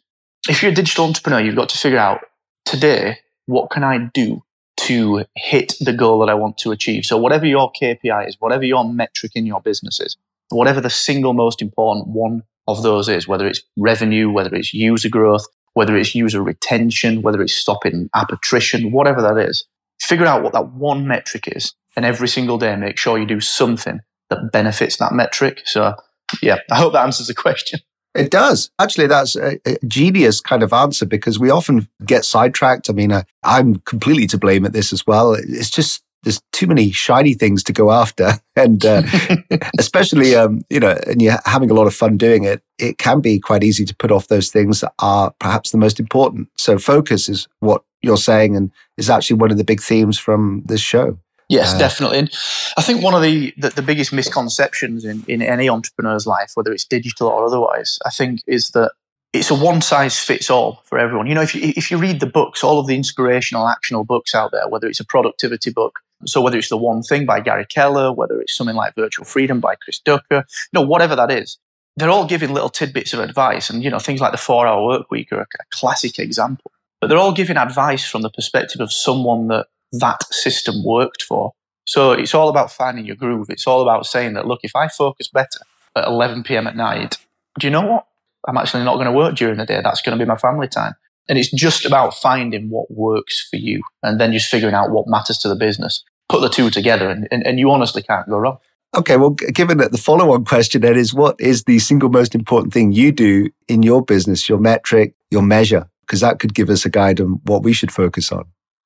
If 0.49 0.63
you're 0.63 0.73
a 0.73 0.75
digital 0.75 1.05
entrepreneur, 1.05 1.41
you've 1.41 1.57
got 1.57 1.69
to 1.71 1.79
figure 1.79 1.99
out 1.99 2.21
today, 2.65 3.19
what 3.47 3.71
can 3.71 3.85
I 3.85 4.11
do 4.15 4.43
to 4.79 5.25
hit 5.35 5.75
the 5.81 5.93
goal 5.93 6.21
that 6.21 6.31
I 6.31 6.35
want 6.35 6.59
to 6.59 6.73
achieve? 6.73 7.05
So 7.05 7.19
whatever 7.19 7.47
your 7.47 7.71
KPI 7.73 8.29
is, 8.29 8.37
whatever 8.39 8.65
your 8.65 8.85
metric 8.91 9.33
in 9.35 9.45
your 9.45 9.61
business 9.61 10.01
is, 10.01 10.17
whatever 10.51 10.81
the 10.81 10.91
single 10.91 11.33
most 11.33 11.63
important 11.63 12.09
one 12.09 12.43
of 12.69 12.83
those 12.83 13.09
is, 13.09 13.29
whether 13.29 13.47
it's 13.47 13.63
revenue, 13.77 14.31
whether 14.31 14.55
it's 14.55 14.75
user 14.75 15.09
growth, 15.09 15.47
whether 15.75 15.97
it's 15.97 16.15
user 16.15 16.43
retention, 16.43 17.23
whether 17.23 17.43
it's 17.43 17.55
stopping 17.55 18.09
app 18.15 18.33
attrition, 18.33 18.93
whatever 18.93 19.23
that 19.23 19.39
is, 19.39 19.67
figure 20.01 20.27
out 20.27 20.43
what 20.43 20.53
that 20.53 20.73
one 20.73 21.07
metric 21.07 21.49
is. 21.55 21.75
And 21.97 22.05
every 22.05 22.29
single 22.29 22.59
day, 22.59 22.77
make 22.77 22.99
sure 22.99 23.19
you 23.19 23.27
do 23.27 23.41
something 23.41 24.01
that 24.31 24.53
benefits 24.53 24.97
that 24.99 25.13
metric. 25.13 25.63
So, 25.65 25.95
yeah, 26.43 26.59
I 26.71 26.77
hope 26.77 26.93
that 26.93 27.05
answers 27.05 27.29
the 27.29 27.35
question. 27.35 27.81
It 28.15 28.31
does. 28.31 28.71
Actually, 28.79 29.09
that's 29.09 29.37
a, 29.37 29.59
a, 29.67 29.77
genius 29.87 30.41
kind 30.41 30.63
of 30.63 30.73
answer 30.73 31.05
because 31.05 31.39
we 31.39 31.51
often 31.51 31.87
get 32.05 32.25
sidetracked. 32.25 32.89
I 32.89 32.95
mean, 32.95 33.13
uh, 33.13 33.25
I'm 33.43 33.77
completely 33.81 34.27
to 34.29 34.39
blame 34.39 34.65
at 34.65 34.73
this 34.73 34.93
as 34.93 35.07
well. 35.07 35.35
It's 35.35 35.71
just 35.71 36.03
there's 36.27 36.43
too 36.53 36.67
many 36.67 36.91
shiny 36.91 37.35
things 37.35 37.63
to 37.63 37.73
go 37.73 37.93
after, 37.93 38.33
and 38.57 38.85
uh, 38.85 39.03
especially 39.79 40.35
um, 40.35 40.63
you 40.69 40.81
know, 40.81 40.99
and 41.07 41.23
you're 41.23 41.39
having 41.45 41.71
a 41.71 41.75
lot 41.75 41.87
of 41.87 41.95
fun 41.95 42.17
doing 42.17 42.45
it. 42.45 42.63
It 42.79 42.99
can 42.99 43.21
be 43.21 43.39
quite 43.39 43.63
easy 43.63 43.85
to 43.85 43.97
put 43.97 44.11
off 44.11 44.27
those 44.27 44.51
things 44.51 44.81
that 44.81 44.93
are 44.99 45.31
perhaps 45.39 45.71
the 45.71 45.79
most 45.79 46.01
important. 46.01 46.49
So 46.57 46.79
focus 46.79 47.29
is 47.29 47.47
what 47.61 47.85
you're 48.03 48.17
saying, 48.17 48.57
and 48.57 48.73
is 48.97 49.09
actually 49.09 49.37
one 49.37 49.53
of 49.53 49.57
the 49.57 49.65
big 49.65 49.81
themes 49.81 50.19
from 50.19 50.65
this 50.67 50.81
show. 50.81 51.17
Yes, 51.49 51.75
uh, 51.75 51.79
definitely. 51.79 52.19
And 52.19 52.31
I 52.77 52.83
think 52.83 53.05
one 53.05 53.15
of 53.15 53.23
the, 53.23 53.55
the, 53.57 53.69
the, 53.69 53.83
biggest 53.83 54.13
misconceptions 54.13 55.05
in, 55.05 55.25
in 55.29 55.43
any 55.43 55.69
entrepreneur's 55.69 56.27
life, 56.27 56.51
whether 56.55 56.73
it's 56.73 56.85
digital 56.85 57.29
or 57.29 57.45
otherwise, 57.45 58.01
I 58.05 58.11
think 58.11 58.41
is 58.49 58.71
that 58.71 58.91
it's 59.33 59.51
a 59.51 59.55
one 59.55 59.81
size 59.83 60.19
fits 60.19 60.49
all 60.51 60.83
for 60.85 60.99
everyone. 60.99 61.27
You 61.27 61.35
know, 61.35 61.43
if 61.43 61.55
you, 61.55 61.73
if 61.77 61.91
you 61.91 61.99
read 61.99 62.21
the 62.21 62.27
books, 62.27 62.65
all 62.65 62.79
of 62.79 62.87
the 62.87 62.95
inspirational, 62.95 63.69
actionable 63.69 64.05
books 64.05 64.35
out 64.35 64.53
there, 64.53 64.69
whether 64.69 64.89
it's 64.89 65.01
a 65.01 65.05
productivity 65.05 65.71
book, 65.71 65.99
so 66.25 66.41
whether 66.41 66.59
it's 66.59 66.71
the 66.71 66.77
one 66.77 67.03
thing 67.03 67.27
by 67.27 67.41
Gary 67.41 67.67
Keller, 67.67 68.13
whether 68.13 68.41
it's 68.41 68.57
something 68.57 68.77
like 68.77 68.95
Virtual 68.95 69.25
Freedom 69.25 69.61
by 69.61 69.75
Chris 69.75 69.99
Ducker, 69.99 70.45
you 70.49 70.71
know, 70.73 70.83
whatever 70.83 71.15
that 71.15 71.31
is, 71.31 71.59
they're 71.97 72.11
all 72.11 72.27
giving 72.27 72.53
little 72.53 72.69
tidbits 72.69 73.13
of 73.13 73.21
advice. 73.21 73.69
And, 73.69 73.83
you 73.83 73.91
know, 73.91 73.99
things 73.99 74.21
like 74.21 74.33
the 74.33 74.39
four 74.39 74.67
hour 74.67 74.85
work 74.85 75.11
week 75.11 75.33
are 75.33 75.41
a, 75.41 75.43
a 75.43 75.65
classic 75.71 76.19
example. 76.19 76.71
But 77.01 77.09
they're 77.09 77.19
all 77.19 77.33
giving 77.33 77.57
advice 77.57 78.09
from 78.09 78.23
the 78.23 78.31
perspective 78.31 78.81
of 78.81 78.93
someone 78.93 79.49
that 79.49 79.67
that 79.93 80.23
system 80.33 80.85
worked 80.85 81.23
for. 81.23 81.53
So 81.87 82.13
it's 82.13 82.35
all 82.35 82.49
about 82.49 82.73
finding 82.73 83.07
your 83.07 83.17
groove. 83.17 83.49
It's 83.49 83.67
all 83.67 83.83
about 83.83 84.07
saying 84.07 84.35
that, 84.35 84.47
look, 84.47 84.61
if 84.63 84.75
I 84.75 84.89
focus 84.89 85.29
better 85.29 85.61
at 85.95 86.07
11 86.07 86.43
p.m. 86.43 86.67
at 86.67 86.77
night, 86.77 87.19
do 87.59 87.67
you 87.67 87.71
know 87.71 87.87
what? 87.87 88.07
I'm 88.47 88.57
actually 88.57 88.85
not 88.85 88.95
going 88.95 89.07
to 89.07 89.13
work 89.13 89.35
during 89.35 89.59
the 89.59 89.67
day. 89.67 89.81
That's 89.83 90.03
going 90.03 90.19
to 90.19 90.25
be 90.25 90.29
my 90.29 90.37
family 90.37 90.69
time. 90.69 90.95
And 91.29 91.39
it's 91.39 91.51
just 91.51 91.85
about 91.85 92.15
finding 92.15 92.69
what 92.71 92.91
works 92.91 93.49
for 93.51 93.57
you 93.57 93.83
and 94.03 94.21
then 94.21 94.33
just 94.33 94.49
figuring 94.49 94.75
out 94.75 94.91
what 94.91 95.09
matters 95.09 95.39
to 95.39 95.49
the 95.49 95.57
business. 95.57 96.05
Put 96.29 96.41
the 96.41 96.49
two 96.49 96.71
together 96.71 97.11
and, 97.11 97.27
and, 97.31 97.45
and 97.47 97.59
you 97.59 97.71
honestly 97.71 98.03
can't 98.03 98.29
go 98.29 98.39
wrong. 98.39 98.59
Okay, 98.97 99.17
well, 99.17 99.31
given 99.31 99.79
that 99.79 99.93
the 99.93 99.99
follow 99.99 100.33
on 100.33 100.45
question 100.45 100.81
then 100.81 100.97
is 100.97 101.13
what 101.13 101.37
is 101.41 101.65
the 101.65 101.79
single 101.79 102.09
most 102.09 102.35
important 102.35 102.73
thing 102.73 102.93
you 102.93 103.13
do 103.13 103.51
in 103.69 103.83
your 103.83 104.03
business, 104.03 104.49
your 104.49 104.59
metric, 104.59 105.15
your 105.31 105.43
measure? 105.43 105.89
Because 106.03 106.21
that 106.21 106.39
could 106.39 106.55
give 106.55 106.71
us 106.71 106.85
a 106.85 106.91
guide 106.91 107.21
on 107.21 107.41
what 107.45 107.63
we 107.63 107.73
should 107.73 107.91
focus 107.91 108.31
on. 108.31 108.45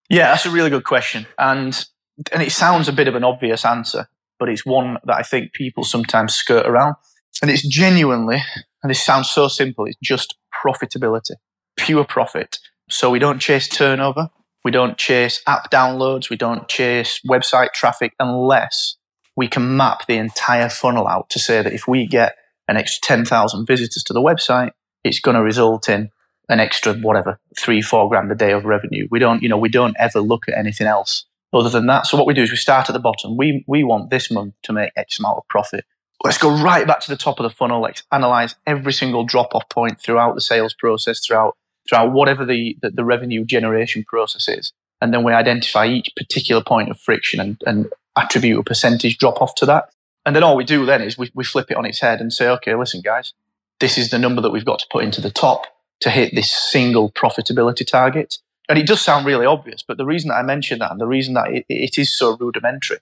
Yeah, 0.09 0.31
that's 0.31 0.47
a 0.47 0.51
really 0.51 0.71
good 0.71 0.85
question. 0.85 1.27
And 1.39 1.85
and 2.33 2.43
it 2.43 2.53
sounds 2.53 2.89
a 2.89 2.93
bit 2.93 3.09
of 3.09 3.15
an 3.15 3.25
obvious 3.25 3.65
answer, 3.65 4.09
but 4.39 4.49
it's 4.49 4.67
one 4.67 4.99
that 5.05 5.17
I 5.17 5.23
think 5.23 5.53
people 5.53 5.85
sometimes 5.85 6.35
skirt 6.35 6.67
around. 6.67 6.97
And 7.41 7.51
it's 7.51 7.67
genuinely, 7.67 8.43
and 8.83 8.91
this 8.91 9.03
sounds 9.03 9.31
so 9.31 9.49
simple, 9.49 9.85
it's 9.87 9.99
just 10.03 10.37
profitability, 10.65 11.33
pure 11.77 12.05
profit. 12.05 12.59
So 12.89 13.11
we 13.11 13.19
don't 13.19 13.39
chase 13.41 13.69
turnover, 13.69 14.31
we 14.65 14.71
don't 14.71 14.97
chase 14.97 15.43
app 15.47 15.71
downloads, 15.71 16.31
we 16.31 16.37
don't 16.37 16.69
chase 16.69 17.21
website 17.29 17.73
traffic 17.73 18.15
unless 18.19 18.97
we 19.37 19.49
can 19.49 19.77
map 19.77 20.07
the 20.07 20.17
entire 20.17 20.69
funnel 20.69 21.07
out 21.07 21.31
to 21.31 21.39
say 21.39 21.63
that 21.63 21.73
if 21.73 21.87
we 21.87 22.07
get 22.07 22.37
an 22.69 22.77
extra 22.77 23.17
10,000 23.17 23.67
visitors 23.67 24.03
to 24.05 24.13
the 24.13 24.21
website, 24.21 24.71
it's 25.05 25.21
going 25.21 25.37
to 25.37 25.43
result 25.43 25.89
in 25.89 26.11
an 26.49 26.61
extra 26.61 26.95
whatever 26.95 27.39
three 27.59 27.81
four 27.81 28.09
grand 28.09 28.31
a 28.33 28.35
day 28.35 28.51
of 28.51 28.65
revenue 28.65 29.07
we 29.09 29.21
don't 29.21 29.41
you 29.41 29.49
know 29.49 29.57
we 29.57 29.69
don't 29.69 29.95
ever 30.01 30.21
look 30.21 30.49
at 30.49 30.59
anything 30.59 30.89
else 30.89 31.25
other 31.53 31.69
than 31.69 31.87
that. 31.87 32.07
So 32.07 32.17
what 32.17 32.27
we 32.27 32.35
do 32.35 32.43
is 32.43 32.51
we 32.51 32.57
start 32.57 32.89
at 32.89 32.93
the 32.93 33.01
bottom. 33.01 33.37
We 33.37 33.65
we 33.67 33.83
want 33.83 34.11
this 34.11 34.31
month 34.31 34.55
to 34.65 34.73
make 34.73 34.93
X 34.97 35.19
amount 35.19 35.39
of 35.39 35.49
profit. 35.49 35.85
Let's 36.23 36.39
go 36.39 36.51
right 36.51 36.87
back 36.87 37.01
to 37.01 37.11
the 37.11 37.17
top 37.17 37.41
of 37.41 37.45
the 37.45 37.51
funnel. 37.51 37.81
Let's 37.81 38.03
analyze 38.13 38.55
every 38.67 38.93
single 38.93 39.25
drop 39.25 39.55
off 39.55 39.69
point 39.69 40.01
throughout 40.01 40.35
the 40.35 40.41
sales 40.41 40.75
process, 40.75 41.25
throughout 41.25 41.57
throughout 41.89 42.13
whatever 42.13 42.45
the, 42.45 42.77
the, 42.83 42.91
the 42.91 43.05
revenue 43.05 43.45
generation 43.45 44.05
process 44.05 44.49
is. 44.49 44.73
And 45.01 45.15
then 45.15 45.25
we 45.25 45.33
identify 45.33 45.87
each 45.87 46.11
particular 46.17 46.63
point 46.63 46.91
of 46.91 47.01
friction 47.01 47.41
and, 47.41 47.61
and 47.67 47.89
attribute 48.17 48.59
a 48.59 48.63
percentage 48.63 49.19
drop 49.19 49.41
off 49.41 49.55
to 49.57 49.67
that. 49.67 49.91
And 50.27 50.37
then 50.37 50.43
all 50.43 50.57
we 50.57 50.65
do 50.65 50.85
then 50.85 51.01
is 51.01 51.17
we, 51.17 51.31
we 51.35 51.45
flip 51.45 51.71
it 51.71 51.77
on 51.77 51.87
its 51.87 52.01
head 52.01 52.21
and 52.21 52.33
say, 52.33 52.49
okay, 52.49 52.75
listen, 52.75 53.01
guys, 53.01 53.33
this 53.81 53.97
is 53.97 54.11
the 54.11 54.19
number 54.19 54.43
that 54.43 54.51
we've 54.51 54.65
got 54.65 54.79
to 54.81 54.87
put 54.91 55.05
into 55.05 55.21
the 55.21 55.31
top 55.31 55.67
to 56.01 56.11
hit 56.11 56.35
this 56.35 56.53
single 56.53 57.11
profitability 57.11 57.87
target. 57.87 58.39
And 58.69 58.79
it 58.79 58.87
does 58.87 59.01
sound 59.01 59.27
really 59.27 59.47
obvious, 59.47 59.83
but 59.83 59.97
the 59.97 60.05
reason 60.05 60.29
that 60.29 60.37
I 60.37 60.43
mention 60.43 60.79
that 60.79 60.93
and 60.93 61.01
the 61.01 61.07
reason 61.07 61.35
that 61.35 61.51
it, 61.51 61.65
it 61.69 61.99
is 61.99 62.17
so 62.17 62.37
rudimentary, 62.37 62.99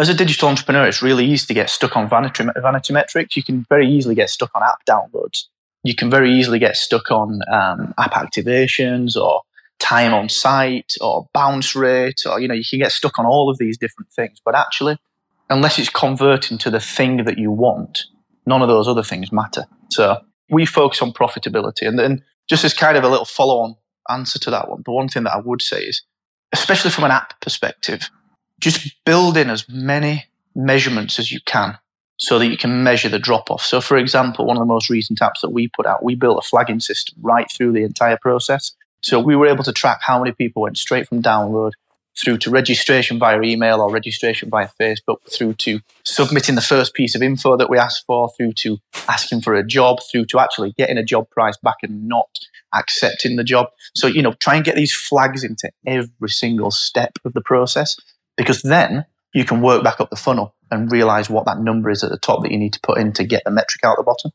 as 0.00 0.08
a 0.08 0.14
digital 0.14 0.48
entrepreneur, 0.48 0.86
it's 0.86 1.02
really 1.02 1.26
easy 1.26 1.46
to 1.46 1.54
get 1.54 1.68
stuck 1.68 1.94
on 1.94 2.08
vanity, 2.08 2.44
vanity 2.56 2.92
metrics. 2.92 3.36
You 3.36 3.42
can 3.42 3.66
very 3.68 3.86
easily 3.86 4.14
get 4.14 4.30
stuck 4.30 4.50
on 4.54 4.62
app 4.62 4.84
downloads. 4.88 5.44
You 5.84 5.94
can 5.94 6.08
very 6.08 6.32
easily 6.32 6.58
get 6.58 6.76
stuck 6.76 7.10
on 7.10 7.40
um, 7.52 7.92
app 7.98 8.12
activations 8.12 9.14
or 9.14 9.42
time 9.78 10.14
on 10.14 10.30
site 10.30 10.94
or 11.02 11.28
bounce 11.34 11.76
rate, 11.76 12.22
or 12.26 12.40
you 12.40 12.48
know, 12.48 12.54
you 12.54 12.64
can 12.68 12.78
get 12.78 12.92
stuck 12.92 13.18
on 13.18 13.26
all 13.26 13.50
of 13.50 13.58
these 13.58 13.76
different 13.76 14.10
things. 14.10 14.40
But 14.42 14.54
actually, 14.54 14.96
unless 15.50 15.78
it's 15.78 15.90
converting 15.90 16.56
to 16.58 16.70
the 16.70 16.80
thing 16.80 17.24
that 17.24 17.36
you 17.36 17.50
want, 17.50 18.04
none 18.46 18.62
of 18.62 18.68
those 18.68 18.88
other 18.88 19.02
things 19.02 19.30
matter. 19.30 19.66
So 19.90 20.18
we 20.48 20.64
focus 20.64 21.02
on 21.02 21.12
profitability, 21.12 21.86
and 21.86 21.98
then 21.98 22.24
just 22.48 22.64
as 22.64 22.72
kind 22.72 22.96
of 22.96 23.04
a 23.04 23.08
little 23.08 23.26
follow-on 23.26 23.76
answer 24.08 24.38
to 24.38 24.50
that 24.50 24.70
one. 24.70 24.82
The 24.86 24.92
one 24.92 25.08
thing 25.08 25.24
that 25.24 25.34
I 25.34 25.40
would 25.40 25.60
say 25.60 25.82
is, 25.82 26.02
especially 26.52 26.90
from 26.90 27.04
an 27.04 27.10
app 27.10 27.38
perspective, 27.40 28.10
just 28.60 28.94
build 29.04 29.36
in 29.36 29.50
as 29.50 29.68
many 29.68 30.26
measurements 30.54 31.18
as 31.18 31.32
you 31.32 31.40
can. 31.44 31.78
so 32.22 32.38
that 32.38 32.48
you 32.48 32.56
can 32.58 32.82
measure 32.82 33.08
the 33.08 33.18
drop 33.18 33.50
off. 33.50 33.64
So, 33.64 33.80
for 33.80 33.96
example, 33.96 34.44
one 34.44 34.58
of 34.58 34.60
the 34.60 34.66
most 34.66 34.90
recent 34.90 35.20
apps 35.20 35.40
that 35.40 35.52
we 35.52 35.68
put 35.68 35.86
out, 35.86 36.04
we 36.04 36.14
built 36.14 36.36
a 36.38 36.46
flagging 36.46 36.78
system 36.80 37.16
right 37.22 37.50
through 37.50 37.72
the 37.72 37.82
entire 37.82 38.18
process. 38.20 38.72
So, 39.00 39.18
we 39.18 39.34
were 39.34 39.46
able 39.46 39.64
to 39.64 39.72
track 39.72 40.00
how 40.02 40.18
many 40.18 40.32
people 40.32 40.60
went 40.60 40.76
straight 40.76 41.08
from 41.08 41.22
download 41.22 41.72
through 42.22 42.36
to 42.38 42.50
registration 42.50 43.18
via 43.18 43.40
email 43.40 43.80
or 43.80 43.90
registration 43.90 44.50
via 44.50 44.68
Facebook, 44.78 45.18
through 45.32 45.54
to 45.54 45.80
submitting 46.04 46.56
the 46.56 46.60
first 46.60 46.92
piece 46.92 47.14
of 47.14 47.22
info 47.22 47.56
that 47.56 47.70
we 47.70 47.78
asked 47.78 48.04
for, 48.06 48.30
through 48.36 48.52
to 48.52 48.78
asking 49.08 49.40
for 49.40 49.54
a 49.54 49.64
job, 49.64 49.98
through 50.10 50.26
to 50.26 50.38
actually 50.38 50.72
getting 50.76 50.98
a 50.98 51.04
job 51.04 51.30
price 51.30 51.56
back 51.62 51.76
and 51.82 52.06
not 52.06 52.28
accepting 52.74 53.36
the 53.36 53.44
job. 53.44 53.68
So, 53.94 54.06
you 54.06 54.20
know, 54.20 54.34
try 54.34 54.56
and 54.56 54.64
get 54.64 54.76
these 54.76 54.94
flags 54.94 55.42
into 55.42 55.70
every 55.86 56.28
single 56.28 56.70
step 56.70 57.12
of 57.24 57.32
the 57.32 57.40
process 57.40 57.96
because 58.40 58.62
then 58.62 59.04
you 59.34 59.44
can 59.44 59.60
work 59.60 59.84
back 59.84 60.00
up 60.00 60.08
the 60.08 60.16
funnel 60.16 60.54
and 60.70 60.90
realize 60.90 61.28
what 61.28 61.44
that 61.44 61.58
number 61.58 61.90
is 61.90 62.02
at 62.02 62.08
the 62.08 62.16
top 62.16 62.42
that 62.42 62.50
you 62.50 62.56
need 62.56 62.72
to 62.72 62.80
put 62.80 62.98
in 62.98 63.12
to 63.12 63.22
get 63.22 63.42
the 63.44 63.50
metric 63.50 63.84
out 63.84 63.98
the 63.98 64.02
bottom. 64.02 64.30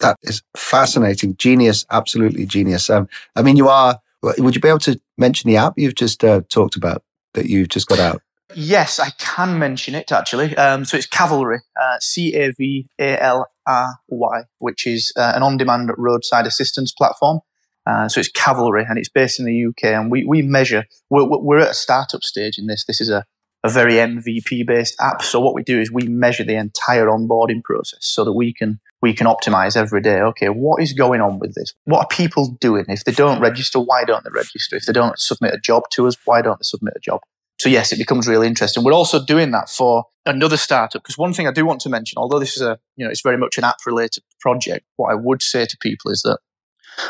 That 0.00 0.16
is 0.24 0.42
fascinating. 0.56 1.36
Genius. 1.36 1.86
Absolutely 1.88 2.44
genius. 2.44 2.90
Um, 2.90 3.08
I 3.36 3.42
mean, 3.42 3.56
you 3.56 3.68
are, 3.68 4.00
would 4.20 4.56
you 4.56 4.60
be 4.60 4.68
able 4.68 4.80
to 4.80 5.00
mention 5.16 5.48
the 5.48 5.58
app 5.58 5.74
you've 5.76 5.94
just 5.94 6.24
uh, 6.24 6.40
talked 6.48 6.74
about 6.74 7.04
that 7.34 7.46
you've 7.46 7.68
just 7.68 7.86
got 7.86 8.00
out? 8.00 8.20
Yes, 8.52 8.98
I 8.98 9.10
can 9.10 9.60
mention 9.60 9.94
it 9.94 10.10
actually. 10.10 10.56
Um, 10.56 10.84
so 10.84 10.96
it's 10.96 11.06
Cavalry, 11.06 11.60
uh, 11.80 11.98
C 12.00 12.34
A 12.34 12.52
V 12.52 12.88
A 12.98 13.22
L 13.22 13.46
R 13.64 13.94
Y, 14.08 14.42
which 14.58 14.88
is 14.88 15.12
uh, 15.16 15.34
an 15.36 15.44
on 15.44 15.56
demand 15.56 15.92
roadside 15.96 16.46
assistance 16.46 16.92
platform. 16.92 17.40
Uh, 17.86 18.08
so 18.08 18.18
it's 18.18 18.28
Cavalry 18.28 18.84
and 18.88 18.98
it's 18.98 19.08
based 19.08 19.38
in 19.38 19.46
the 19.46 19.66
UK. 19.66 19.84
And 19.84 20.10
we, 20.10 20.24
we 20.24 20.42
measure, 20.42 20.86
we're, 21.08 21.24
we're 21.24 21.60
at 21.60 21.70
a 21.70 21.74
startup 21.74 22.24
stage 22.24 22.58
in 22.58 22.66
this. 22.66 22.84
This 22.84 23.00
is 23.00 23.08
a, 23.08 23.24
a 23.66 23.68
very 23.68 23.94
MVP 23.94 24.66
based 24.66 24.96
app. 25.00 25.22
So 25.22 25.40
what 25.40 25.54
we 25.54 25.62
do 25.62 25.80
is 25.80 25.90
we 25.90 26.06
measure 26.06 26.44
the 26.44 26.56
entire 26.56 27.06
onboarding 27.06 27.62
process 27.62 27.98
so 28.00 28.24
that 28.24 28.32
we 28.32 28.52
can 28.52 28.80
we 29.02 29.12
can 29.12 29.26
optimize 29.26 29.76
every 29.76 30.00
day. 30.00 30.20
Okay, 30.20 30.48
what 30.48 30.82
is 30.82 30.92
going 30.92 31.20
on 31.20 31.38
with 31.38 31.54
this? 31.54 31.74
What 31.84 31.98
are 32.00 32.08
people 32.08 32.56
doing? 32.60 32.86
If 32.88 33.04
they 33.04 33.12
don't 33.12 33.40
register, 33.40 33.78
why 33.78 34.04
don't 34.04 34.24
they 34.24 34.30
register? 34.32 34.76
If 34.76 34.86
they 34.86 34.92
don't 34.92 35.18
submit 35.18 35.54
a 35.54 35.58
job 35.58 35.84
to 35.92 36.06
us, 36.06 36.16
why 36.24 36.42
don't 36.42 36.58
they 36.58 36.64
submit 36.64 36.94
a 36.96 37.00
job? 37.00 37.20
So 37.58 37.68
yes, 37.68 37.92
it 37.92 37.98
becomes 37.98 38.28
really 38.28 38.46
interesting. 38.46 38.84
We're 38.84 38.92
also 38.92 39.24
doing 39.24 39.50
that 39.52 39.70
for 39.70 40.04
another 40.26 40.56
startup 40.56 41.02
because 41.02 41.16
one 41.16 41.32
thing 41.32 41.46
I 41.46 41.52
do 41.52 41.64
want 41.64 41.80
to 41.82 41.88
mention, 41.88 42.18
although 42.18 42.38
this 42.38 42.56
is 42.56 42.62
a 42.62 42.78
you 42.96 43.04
know 43.04 43.10
it's 43.10 43.22
very 43.22 43.38
much 43.38 43.58
an 43.58 43.64
app 43.64 43.78
related 43.86 44.22
project, 44.40 44.86
what 44.96 45.10
I 45.10 45.14
would 45.14 45.42
say 45.42 45.64
to 45.64 45.76
people 45.80 46.10
is 46.10 46.22
that, 46.22 46.38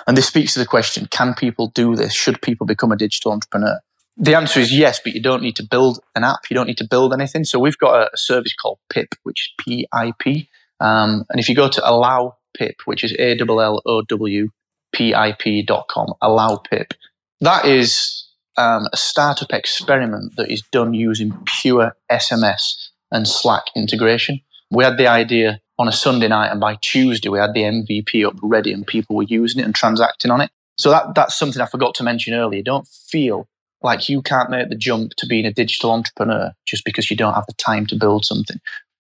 and 0.07 0.17
this 0.17 0.27
speaks 0.27 0.55
to 0.55 0.61
the 0.61 0.67
question: 0.67 1.07
Can 1.11 1.35
people 1.35 1.73
do 1.75 1.97
this? 1.97 2.15
Should 2.15 2.43
people 2.43 2.67
become 2.67 2.93
a 2.93 2.97
digital 2.97 3.33
entrepreneur? 3.33 3.81
The 4.17 4.35
answer 4.35 4.61
is 4.61 4.73
yes, 4.73 4.99
but 5.03 5.15
you 5.15 5.21
don't 5.21 5.43
need 5.43 5.57
to 5.57 5.63
build 5.63 6.01
an 6.15 6.25
app. 6.25 6.49
You 6.49 6.55
don't 6.55 6.67
need 6.67 6.79
to 6.79 6.89
build 6.89 7.13
anything. 7.13 7.45
So 7.45 7.59
we've 7.59 7.77
got 7.77 8.01
a, 8.01 8.11
a 8.15 8.17
service 8.17 8.55
called 8.55 8.79
PIP, 8.91 9.15
which 9.25 9.51
is 9.51 9.65
P 9.65 9.87
I 9.93 10.13
P. 10.19 10.49
Um, 10.81 11.25
and 11.29 11.39
if 11.39 11.49
you 11.49 11.55
go 11.55 11.69
to 11.69 11.89
allow 11.89 12.37
PIP, 12.57 12.77
which 12.87 13.05
is 13.05 13.15
A 13.19 13.39
L 13.39 13.61
L 13.61 13.83
O 13.85 14.03
W 14.03 14.49
P 14.95 15.15
I 15.15 15.33
P 15.33 15.63
dot 15.63 15.89
com, 15.91 16.15
allow 16.23 16.57
PIP, 16.57 16.95
that 17.41 17.67
is 17.67 18.27
um, 18.57 18.89
a 18.91 18.97
startup 18.97 19.53
experiment 19.53 20.35
that 20.37 20.51
is 20.51 20.63
done 20.73 20.95
using 20.95 21.37
pure 21.61 21.95
SMS 22.11 22.89
and 23.11 23.29
Slack 23.29 23.65
integration. 23.77 24.41
We 24.71 24.85
had 24.85 24.97
the 24.97 25.09
idea 25.09 25.61
on 25.79 25.89
a 25.89 25.93
Sunday 25.93 26.29
night, 26.29 26.51
and 26.51 26.61
by 26.61 26.77
Tuesday 26.81 27.29
we 27.29 27.39
had 27.39 27.53
the 27.53 27.63
MVP 27.63 28.27
up 28.27 28.37
ready, 28.43 28.73
and 28.73 28.87
people 28.87 29.15
were 29.15 29.25
using 29.25 29.61
it 29.61 29.65
and 29.65 29.75
transacting 29.75 30.31
on 30.31 30.41
it. 30.41 30.51
So 30.79 30.91
that 30.91 31.15
that's 31.15 31.39
something 31.39 31.61
I 31.61 31.67
forgot 31.67 31.95
to 31.97 32.03
mention 32.03 32.33
earlier. 32.33 32.63
Don't 32.63 32.89
feel 32.89 33.47
like 33.87 34.09
you 34.09 34.21
can't 34.21 34.51
make 34.51 34.69
the 34.69 34.77
jump 34.77 35.13
to 35.17 35.27
being 35.27 35.47
a 35.47 35.53
digital 35.53 35.93
entrepreneur 35.93 36.53
just 36.67 36.85
because 36.85 37.11
you 37.11 37.17
don't 37.17 37.35
have 37.35 37.47
the 37.47 37.55
time 37.55 37.87
to 37.87 37.97
build 37.97 38.25
something. 38.25 38.59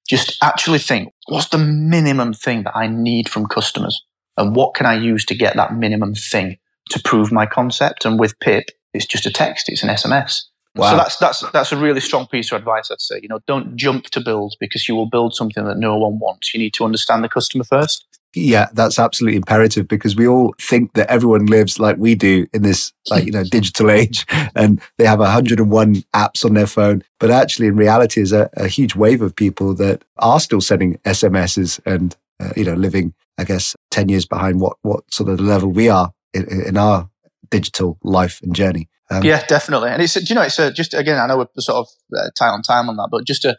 Just 0.08 0.38
actually 0.42 0.78
think, 0.78 1.12
what's 1.26 1.48
the 1.48 1.58
minimum 1.58 2.32
thing 2.32 2.62
that 2.62 2.76
I 2.76 2.86
need 2.86 3.28
from 3.28 3.46
customers? 3.46 4.00
And 4.36 4.54
what 4.54 4.74
can 4.74 4.86
I 4.86 4.94
use 4.94 5.24
to 5.26 5.34
get 5.34 5.56
that 5.56 5.74
minimum 5.74 6.14
thing 6.14 6.58
to 6.90 7.00
prove 7.02 7.32
my 7.32 7.44
concept? 7.44 8.04
And 8.04 8.18
with 8.18 8.38
Pip, 8.38 8.66
it's 8.94 9.06
just 9.06 9.26
a 9.26 9.32
text, 9.32 9.68
it's 9.68 9.82
an 9.82 9.88
SMS. 9.88 10.42
Wow. 10.76 10.90
So 10.90 10.96
that's 10.96 11.16
that's 11.16 11.50
that's 11.52 11.72
a 11.72 11.76
really 11.76 12.00
strong 12.00 12.26
piece 12.26 12.52
of 12.52 12.58
advice 12.58 12.90
I'd 12.90 13.00
say. 13.00 13.18
You 13.22 13.28
know, 13.28 13.40
don't 13.46 13.76
jump 13.76 14.04
to 14.06 14.20
build 14.20 14.54
because 14.60 14.88
you 14.88 14.94
will 14.94 15.08
build 15.08 15.34
something 15.34 15.64
that 15.64 15.78
no 15.78 15.96
one 15.96 16.18
wants. 16.18 16.52
You 16.52 16.60
need 16.60 16.74
to 16.74 16.84
understand 16.84 17.24
the 17.24 17.28
customer 17.28 17.64
first. 17.64 18.06
Yeah, 18.34 18.68
that's 18.74 18.98
absolutely 18.98 19.36
imperative 19.36 19.88
because 19.88 20.14
we 20.14 20.28
all 20.28 20.54
think 20.60 20.92
that 20.92 21.10
everyone 21.10 21.46
lives 21.46 21.78
like 21.80 21.96
we 21.96 22.14
do 22.14 22.46
in 22.52 22.62
this 22.62 22.92
like 23.10 23.24
you 23.24 23.32
know 23.32 23.44
digital 23.50 23.90
age, 23.90 24.26
and 24.54 24.80
they 24.98 25.06
have 25.06 25.20
101 25.20 25.94
apps 26.14 26.44
on 26.44 26.52
their 26.52 26.66
phone. 26.66 27.02
But 27.18 27.30
actually, 27.30 27.68
in 27.68 27.76
reality, 27.76 28.20
is 28.20 28.32
a, 28.32 28.50
a 28.54 28.68
huge 28.68 28.94
wave 28.94 29.22
of 29.22 29.34
people 29.34 29.74
that 29.76 30.04
are 30.18 30.38
still 30.40 30.60
sending 30.60 30.96
SMSs 30.98 31.80
and 31.86 32.14
uh, 32.38 32.52
you 32.54 32.64
know 32.64 32.74
living, 32.74 33.14
I 33.38 33.44
guess, 33.44 33.74
10 33.92 34.10
years 34.10 34.26
behind 34.26 34.60
what 34.60 34.76
what 34.82 35.10
sort 35.12 35.30
of 35.30 35.40
level 35.40 35.70
we 35.70 35.88
are 35.88 36.12
in, 36.34 36.44
in 36.66 36.76
our 36.76 37.08
digital 37.48 37.98
life 38.02 38.40
and 38.42 38.54
journey. 38.54 38.88
Um, 39.10 39.22
yeah, 39.22 39.44
definitely. 39.46 39.90
And 39.90 40.02
it's 40.02 40.14
do 40.14 40.24
you 40.28 40.34
know 40.34 40.42
it's 40.42 40.58
a, 40.58 40.72
just 40.72 40.94
again 40.94 41.18
I 41.18 41.26
know 41.26 41.38
we're 41.38 41.62
sort 41.62 41.78
of 41.78 41.88
uh, 42.16 42.30
tight 42.36 42.50
on 42.50 42.62
time 42.62 42.88
on 42.88 42.96
that, 42.96 43.08
but 43.10 43.24
just 43.24 43.42
to 43.42 43.56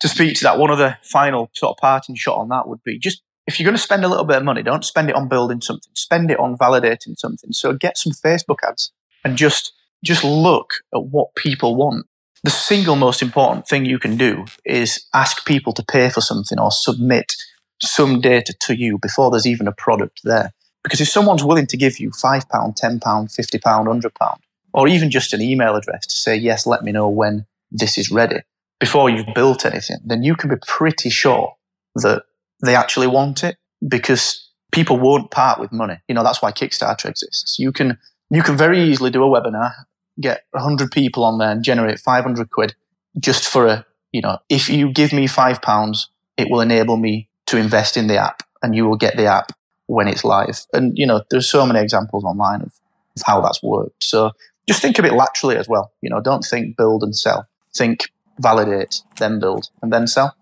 to 0.00 0.08
speak 0.08 0.36
to 0.36 0.44
that, 0.44 0.58
one 0.58 0.70
other 0.70 0.98
final 1.02 1.50
sort 1.54 1.76
of 1.76 1.80
parting 1.80 2.14
shot 2.14 2.38
on 2.38 2.48
that 2.48 2.68
would 2.68 2.82
be 2.84 2.98
just 2.98 3.22
if 3.46 3.58
you're 3.58 3.64
going 3.64 3.76
to 3.76 3.82
spend 3.82 4.04
a 4.04 4.08
little 4.08 4.24
bit 4.24 4.38
of 4.38 4.44
money, 4.44 4.62
don't 4.62 4.84
spend 4.84 5.08
it 5.08 5.16
on 5.16 5.28
building 5.28 5.60
something. 5.60 5.90
Spend 5.94 6.30
it 6.30 6.38
on 6.38 6.58
validating 6.58 7.16
something. 7.16 7.52
So 7.52 7.72
get 7.72 7.96
some 7.96 8.12
Facebook 8.12 8.58
ads 8.66 8.92
and 9.24 9.36
just 9.36 9.72
just 10.04 10.24
look 10.24 10.74
at 10.94 11.04
what 11.04 11.34
people 11.34 11.74
want. 11.74 12.06
The 12.44 12.50
single 12.50 12.96
most 12.96 13.22
important 13.22 13.66
thing 13.66 13.86
you 13.86 13.98
can 13.98 14.16
do 14.16 14.44
is 14.64 15.06
ask 15.14 15.46
people 15.46 15.72
to 15.72 15.84
pay 15.84 16.10
for 16.10 16.20
something 16.20 16.58
or 16.58 16.70
submit 16.70 17.34
some 17.80 18.20
data 18.20 18.54
to 18.60 18.76
you 18.76 18.98
before 18.98 19.30
there's 19.30 19.46
even 19.46 19.66
a 19.66 19.72
product 19.72 20.20
there. 20.22 20.52
Because 20.84 21.00
if 21.00 21.08
someone's 21.08 21.42
willing 21.42 21.66
to 21.66 21.76
give 21.76 21.98
you 21.98 22.10
£5, 22.10 22.46
£10, 22.46 23.00
£50, 23.00 23.60
£100, 23.60 24.36
or 24.76 24.86
even 24.86 25.10
just 25.10 25.32
an 25.32 25.40
email 25.40 25.74
address 25.74 26.06
to 26.06 26.16
say, 26.16 26.36
yes, 26.36 26.66
let 26.66 26.84
me 26.84 26.92
know 26.92 27.08
when 27.08 27.46
this 27.72 27.96
is 27.96 28.10
ready, 28.10 28.40
before 28.78 29.08
you've 29.08 29.34
built 29.34 29.64
anything, 29.64 29.96
then 30.04 30.22
you 30.22 30.36
can 30.36 30.50
be 30.50 30.56
pretty 30.66 31.08
sure 31.08 31.54
that 31.96 32.24
they 32.62 32.76
actually 32.76 33.06
want 33.06 33.42
it 33.42 33.56
because 33.88 34.50
people 34.72 34.98
won't 34.98 35.30
part 35.30 35.58
with 35.58 35.72
money. 35.72 35.96
You 36.08 36.14
know, 36.14 36.22
that's 36.22 36.42
why 36.42 36.52
Kickstarter 36.52 37.08
exists. 37.08 37.58
You 37.58 37.72
can, 37.72 37.98
you 38.30 38.42
can 38.42 38.56
very 38.56 38.82
easily 38.82 39.10
do 39.10 39.24
a 39.24 39.28
webinar, 39.28 39.72
get 40.20 40.42
100 40.50 40.90
people 40.90 41.24
on 41.24 41.38
there 41.38 41.50
and 41.50 41.64
generate 41.64 41.98
500 41.98 42.50
quid 42.50 42.74
just 43.18 43.48
for 43.48 43.66
a, 43.66 43.86
you 44.12 44.20
know, 44.20 44.38
if 44.50 44.68
you 44.68 44.92
give 44.92 45.12
me 45.12 45.26
five 45.26 45.62
pounds, 45.62 46.10
it 46.36 46.48
will 46.50 46.60
enable 46.60 46.98
me 46.98 47.30
to 47.46 47.56
invest 47.56 47.96
in 47.96 48.08
the 48.08 48.18
app 48.18 48.42
and 48.62 48.74
you 48.74 48.84
will 48.84 48.96
get 48.96 49.16
the 49.16 49.24
app 49.24 49.52
when 49.86 50.06
it's 50.06 50.22
live. 50.22 50.66
And, 50.74 50.98
you 50.98 51.06
know, 51.06 51.22
there's 51.30 51.48
so 51.48 51.64
many 51.64 51.80
examples 51.80 52.24
online 52.24 52.60
of, 52.60 52.72
of 53.16 53.22
how 53.24 53.40
that's 53.40 53.62
worked. 53.62 54.04
So 54.04 54.32
just 54.68 54.82
think 54.82 54.98
of 54.98 55.04
it 55.04 55.12
laterally 55.12 55.56
as 55.56 55.68
well. 55.68 55.92
You 56.00 56.10
know, 56.10 56.20
don't 56.20 56.42
think 56.42 56.76
build 56.76 57.02
and 57.02 57.16
sell. 57.16 57.46
Think 57.74 58.10
validate, 58.38 59.02
then 59.18 59.40
build, 59.40 59.70
and 59.82 59.92
then 59.92 60.06
sell. 60.06 60.36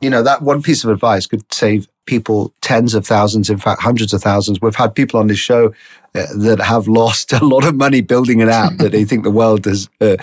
You 0.00 0.10
know, 0.10 0.22
that 0.22 0.42
one 0.42 0.62
piece 0.62 0.84
of 0.84 0.90
advice 0.90 1.26
could 1.26 1.52
save 1.52 1.88
people 2.06 2.52
tens 2.60 2.94
of 2.94 3.06
thousands, 3.06 3.48
in 3.48 3.58
fact, 3.58 3.80
hundreds 3.80 4.12
of 4.12 4.22
thousands. 4.22 4.60
We've 4.60 4.74
had 4.74 4.94
people 4.94 5.18
on 5.18 5.28
this 5.28 5.38
show 5.38 5.72
uh, 6.14 6.26
that 6.36 6.60
have 6.60 6.86
lost 6.86 7.32
a 7.32 7.44
lot 7.44 7.64
of 7.64 7.74
money 7.74 8.02
building 8.02 8.42
an 8.42 8.48
app 8.48 8.76
that 8.76 8.92
they 8.92 9.04
think 9.04 9.24
the 9.24 9.30
world 9.30 9.62
does, 9.62 9.88
uh, 10.00 10.16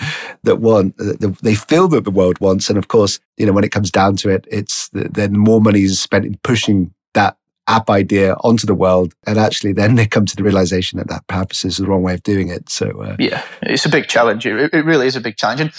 that 0.44 0.56
want, 0.56 0.94
uh, 1.00 1.32
they 1.42 1.54
feel 1.54 1.88
that 1.88 2.04
the 2.04 2.10
world 2.10 2.38
wants. 2.40 2.68
And 2.68 2.78
of 2.78 2.88
course, 2.88 3.18
you 3.36 3.46
know, 3.46 3.52
when 3.52 3.64
it 3.64 3.72
comes 3.72 3.90
down 3.90 4.16
to 4.18 4.28
it, 4.28 4.46
it's 4.50 4.88
then 4.92 5.36
more 5.36 5.60
money 5.60 5.82
is 5.82 6.00
spent 6.00 6.24
in 6.24 6.38
pushing 6.44 6.94
that 7.14 7.36
app 7.68 7.88
idea 7.88 8.34
onto 8.40 8.66
the 8.66 8.74
world 8.74 9.14
and 9.26 9.38
actually 9.38 9.72
then 9.72 9.94
they 9.96 10.06
come 10.06 10.26
to 10.26 10.36
the 10.36 10.42
realization 10.42 10.98
that 10.98 11.08
that 11.08 11.26
perhaps 11.26 11.64
is 11.64 11.78
the 11.78 11.86
wrong 11.86 12.02
way 12.02 12.14
of 12.14 12.22
doing 12.22 12.48
it. 12.48 12.68
So 12.68 13.02
uh, 13.02 13.16
yeah 13.18 13.44
it's 13.62 13.86
a 13.86 13.88
big 13.88 14.08
challenge. 14.08 14.46
It, 14.46 14.72
it, 14.72 14.84
really 14.84 15.06
is 15.06 15.16
a 15.16 15.20
big 15.20 15.36
challenge. 15.36 15.60
And 15.60 15.72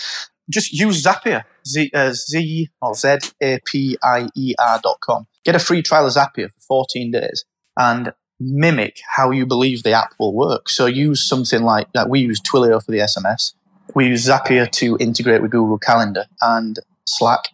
just 0.50 0.74
use 0.74 1.04
zapier 1.04 1.43
z, 1.65 1.89
uh, 1.93 2.13
z 2.13 2.69
or 2.82 2.96
z 2.96 3.17
a 3.41 3.60
p 3.65 3.98
i 4.04 4.28
e 4.36 4.54
r 4.60 4.80
dot 4.84 5.00
com. 5.02 5.28
Get 5.46 5.56
a 5.56 5.60
free 5.60 5.82
trial 5.82 6.06
of 6.06 6.13
zapier 6.13 6.50
for 6.50 6.86
14 6.88 7.12
days 7.12 7.46
and 7.78 8.13
mimic 8.39 9.00
how 9.15 9.32
you 9.32 9.46
believe 9.46 9.84
the 9.84 9.93
app 9.93 10.13
will 10.19 10.34
work. 10.34 10.67
So 10.69 10.86
use 10.86 11.24
something 11.24 11.63
like 11.63 11.88
that. 11.93 12.10
We 12.10 12.19
use 12.19 12.41
twilio 12.41 12.84
for 12.84 12.91
the 12.91 13.00
sms 13.00 13.54
we 13.93 14.08
use 14.08 14.28
zapier 14.28 14.69
to 14.72 14.98
integrate 15.00 15.41
with 15.41 15.52
google 15.52 15.78
calendar 15.78 16.26
and 16.41 16.80
slack 17.06 17.50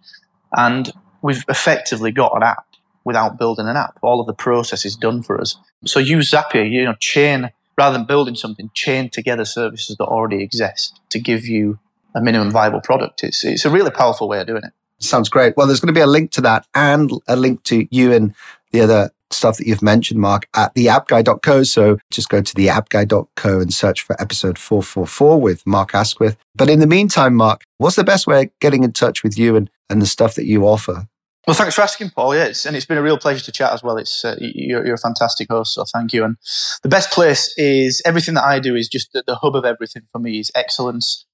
and 0.53 0.91
we've 1.21 1.43
effectively 1.49 2.11
got 2.11 2.35
an 2.35 2.43
app 2.43 2.65
without 3.03 3.39
building 3.39 3.67
an 3.67 3.77
app. 3.77 3.97
All 4.01 4.19
of 4.19 4.27
the 4.27 4.33
process 4.33 4.85
is 4.85 4.95
done 4.95 5.23
for 5.23 5.39
us. 5.39 5.57
So 5.85 5.99
use 5.99 6.31
Zapier, 6.31 6.69
you 6.69 6.83
know, 6.85 6.95
chain 6.99 7.51
rather 7.77 7.97
than 7.97 8.05
building 8.05 8.35
something, 8.35 8.69
chain 8.73 9.09
together 9.09 9.45
services 9.45 9.95
that 9.97 10.05
already 10.05 10.43
exist 10.43 10.99
to 11.09 11.19
give 11.19 11.45
you 11.45 11.79
a 12.13 12.21
minimum 12.21 12.51
viable 12.51 12.81
product. 12.81 13.23
It's 13.23 13.43
it's 13.45 13.65
a 13.65 13.69
really 13.69 13.91
powerful 13.91 14.27
way 14.27 14.41
of 14.41 14.47
doing 14.47 14.63
it. 14.63 14.73
Sounds 14.99 15.29
great. 15.29 15.55
Well, 15.55 15.65
there's 15.65 15.79
going 15.79 15.93
to 15.93 15.97
be 15.97 16.01
a 16.01 16.07
link 16.07 16.31
to 16.31 16.41
that 16.41 16.67
and 16.75 17.09
a 17.27 17.37
link 17.37 17.63
to 17.63 17.87
you 17.89 18.11
and 18.11 18.35
the 18.71 18.81
other 18.81 19.11
stuff 19.31 19.57
that 19.57 19.67
you've 19.67 19.81
mentioned, 19.81 20.19
Mark, 20.19 20.47
at 20.55 20.73
theappguy.co. 20.75 21.63
So 21.63 21.97
just 22.11 22.29
go 22.29 22.41
to 22.41 22.53
theappguy.co 22.53 23.59
and 23.59 23.73
search 23.73 24.01
for 24.01 24.19
episode 24.21 24.57
444 24.57 25.39
with 25.39 25.65
Mark 25.65 25.95
Asquith. 25.95 26.37
But 26.55 26.69
in 26.69 26.79
the 26.79 26.87
meantime, 26.87 27.35
Mark, 27.35 27.63
what's 27.77 27.95
the 27.95 28.03
best 28.03 28.27
way 28.27 28.43
of 28.43 28.59
getting 28.59 28.83
in 28.83 28.91
touch 28.91 29.23
with 29.23 29.37
you 29.37 29.55
and, 29.55 29.69
and 29.89 30.01
the 30.01 30.07
stuff 30.07 30.35
that 30.35 30.45
you 30.45 30.67
offer? 30.67 31.07
Well, 31.49 31.55
thanks 31.55 31.73
for 31.73 31.81
asking, 31.81 32.11
Paul. 32.11 32.35
Yeah, 32.35 32.43
it's, 32.43 32.67
and 32.67 32.75
it's 32.75 32.85
been 32.85 32.99
a 32.99 33.01
real 33.01 33.17
pleasure 33.17 33.43
to 33.43 33.51
chat 33.51 33.73
as 33.73 33.81
well. 33.81 33.97
It's 33.97 34.23
uh, 34.23 34.35
you're, 34.39 34.85
you're, 34.85 34.93
a 34.93 34.99
fantastic 34.99 35.49
host, 35.49 35.73
so 35.73 35.83
thank 35.91 36.13
you. 36.13 36.23
And 36.23 36.37
the 36.83 36.89
best 36.89 37.09
place 37.09 37.51
is 37.57 38.03
everything 38.05 38.35
that 38.35 38.43
I 38.43 38.59
do 38.59 38.75
is 38.75 38.87
just 38.87 39.13
the, 39.13 39.23
the 39.25 39.33
hub 39.33 39.55
of 39.55 39.65
everything 39.65 40.03
for 40.11 40.19
me 40.19 40.41
is 40.41 40.51
excellence 40.53 41.25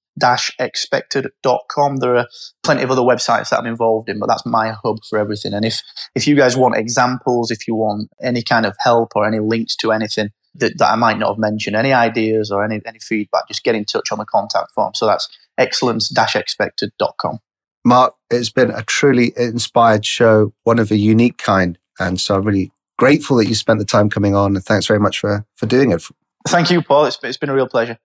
expected.com. 0.58 1.96
There 1.96 2.16
are 2.16 2.26
plenty 2.62 2.82
of 2.82 2.90
other 2.90 3.02
websites 3.02 3.50
that 3.50 3.58
I'm 3.58 3.66
involved 3.66 4.08
in, 4.08 4.18
but 4.18 4.28
that's 4.28 4.46
my 4.46 4.70
hub 4.70 5.00
for 5.04 5.18
everything. 5.18 5.52
And 5.52 5.66
if, 5.66 5.82
if 6.14 6.26
you 6.26 6.34
guys 6.34 6.56
want 6.56 6.78
examples, 6.78 7.50
if 7.50 7.68
you 7.68 7.74
want 7.74 8.08
any 8.22 8.40
kind 8.40 8.64
of 8.64 8.74
help 8.80 9.10
or 9.16 9.26
any 9.26 9.40
links 9.40 9.76
to 9.76 9.92
anything 9.92 10.30
that, 10.54 10.78
that 10.78 10.90
I 10.90 10.96
might 10.96 11.18
not 11.18 11.32
have 11.32 11.38
mentioned, 11.38 11.76
any 11.76 11.92
ideas 11.92 12.50
or 12.50 12.64
any, 12.64 12.80
any 12.86 13.00
feedback, 13.00 13.48
just 13.48 13.64
get 13.64 13.74
in 13.74 13.84
touch 13.84 14.10
on 14.10 14.16
the 14.16 14.24
contact 14.24 14.70
form. 14.70 14.94
So 14.94 15.04
that's 15.04 15.28
excellence-expected.com. 15.58 17.40
Mark, 17.86 18.16
it's 18.32 18.50
been 18.50 18.72
a 18.72 18.82
truly 18.82 19.32
inspired 19.36 20.04
show, 20.04 20.52
one 20.64 20.80
of 20.80 20.90
a 20.90 20.96
unique 20.96 21.38
kind. 21.38 21.78
And 22.00 22.20
so 22.20 22.34
I'm 22.34 22.42
really 22.42 22.72
grateful 22.98 23.36
that 23.36 23.46
you 23.46 23.54
spent 23.54 23.78
the 23.78 23.84
time 23.84 24.10
coming 24.10 24.34
on. 24.34 24.56
And 24.56 24.64
thanks 24.64 24.86
very 24.86 24.98
much 24.98 25.20
for, 25.20 25.46
for 25.54 25.66
doing 25.66 25.92
it. 25.92 26.02
Thank 26.48 26.68
you, 26.68 26.82
Paul. 26.82 27.04
It's, 27.04 27.16
it's 27.22 27.36
been 27.36 27.48
a 27.48 27.54
real 27.54 27.68
pleasure. 27.68 27.96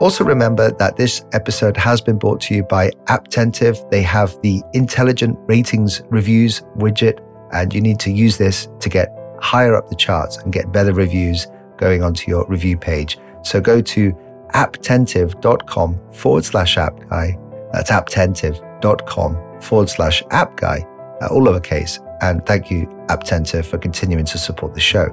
Also, 0.00 0.24
remember 0.24 0.70
that 0.78 0.96
this 0.96 1.22
episode 1.32 1.76
has 1.76 2.00
been 2.00 2.16
brought 2.16 2.40
to 2.42 2.54
you 2.54 2.62
by 2.62 2.90
Apptentive. 3.08 3.90
They 3.90 4.02
have 4.02 4.40
the 4.42 4.62
intelligent 4.72 5.38
ratings 5.42 6.00
reviews 6.08 6.62
widget, 6.78 7.18
and 7.52 7.74
you 7.74 7.82
need 7.82 8.00
to 8.00 8.10
use 8.10 8.38
this 8.38 8.68
to 8.80 8.88
get 8.88 9.14
higher 9.40 9.74
up 9.74 9.90
the 9.90 9.96
charts 9.96 10.38
and 10.38 10.54
get 10.54 10.72
better 10.72 10.94
reviews 10.94 11.46
going 11.76 12.02
onto 12.02 12.30
your 12.30 12.46
review 12.46 12.78
page. 12.78 13.18
So 13.42 13.60
go 13.60 13.82
to 13.82 14.12
apptentive.com 14.54 16.12
forward 16.12 16.44
slash 16.44 16.78
app 16.78 16.98
guy. 17.10 17.36
That's 17.72 17.90
apptentive.com 17.90 19.60
forward 19.60 19.88
slash 19.88 20.22
app 20.30 20.56
guy, 20.56 20.86
uh, 21.20 21.28
all 21.30 21.42
lowercase. 21.42 22.04
And 22.20 22.44
thank 22.46 22.70
you, 22.70 22.86
Apptentive, 23.08 23.64
for 23.64 23.78
continuing 23.78 24.24
to 24.24 24.38
support 24.38 24.74
the 24.74 24.80
show. 24.80 25.06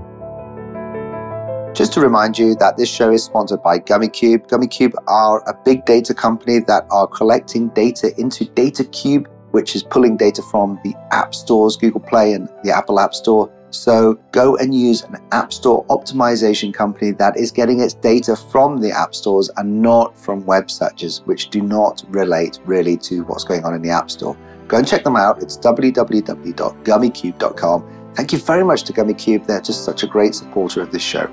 Just 1.75 1.91
to 1.93 1.99
remind 1.99 2.39
you 2.39 2.55
that 2.55 2.77
this 2.77 2.89
show 2.89 3.11
is 3.11 3.23
sponsored 3.23 3.61
by 3.61 3.79
Gummicube. 3.79 4.47
Gummy 4.47 4.67
Cube 4.67 4.93
are 5.07 5.43
a 5.47 5.53
big 5.65 5.83
data 5.85 6.13
company 6.13 6.59
that 6.59 6.85
are 6.89 7.05
collecting 7.05 7.67
data 7.69 8.17
into 8.17 8.45
Data 8.45 8.85
Cube, 8.85 9.27
which 9.51 9.75
is 9.75 9.83
pulling 9.83 10.15
data 10.15 10.41
from 10.49 10.79
the 10.85 10.95
app 11.11 11.35
stores, 11.35 11.75
Google 11.75 11.99
Play 11.99 12.31
and 12.31 12.47
the 12.63 12.71
Apple 12.71 12.97
App 12.97 13.13
Store. 13.13 13.51
So 13.69 14.17
go 14.31 14.55
and 14.57 14.73
use 14.73 15.03
an 15.03 15.17
App 15.31 15.51
Store 15.51 15.85
optimization 15.87 16.73
company 16.73 17.11
that 17.11 17.37
is 17.37 17.51
getting 17.51 17.81
its 17.81 17.93
data 17.93 18.35
from 18.35 18.79
the 18.79 18.91
app 18.91 19.13
stores 19.13 19.49
and 19.57 19.81
not 19.81 20.17
from 20.17 20.45
web 20.45 20.71
searches, 20.71 21.21
which 21.25 21.49
do 21.49 21.61
not 21.61 22.03
relate 22.09 22.59
really 22.65 22.95
to 22.97 23.23
what's 23.25 23.43
going 23.43 23.65
on 23.65 23.73
in 23.73 23.81
the 23.81 23.89
App 23.89 24.09
Store. 24.09 24.37
Go 24.67 24.77
and 24.77 24.87
check 24.87 25.03
them 25.03 25.15
out. 25.15 25.43
It's 25.43 25.57
www.gummicube.com. 25.57 28.13
Thank 28.15 28.31
you 28.31 28.39
very 28.39 28.63
much 28.63 28.83
to 28.83 28.93
Gummicube. 28.93 29.45
They're 29.45 29.61
just 29.61 29.83
such 29.83 30.03
a 30.03 30.07
great 30.07 30.35
supporter 30.35 30.81
of 30.81 30.91
this 30.91 31.03
show. 31.03 31.29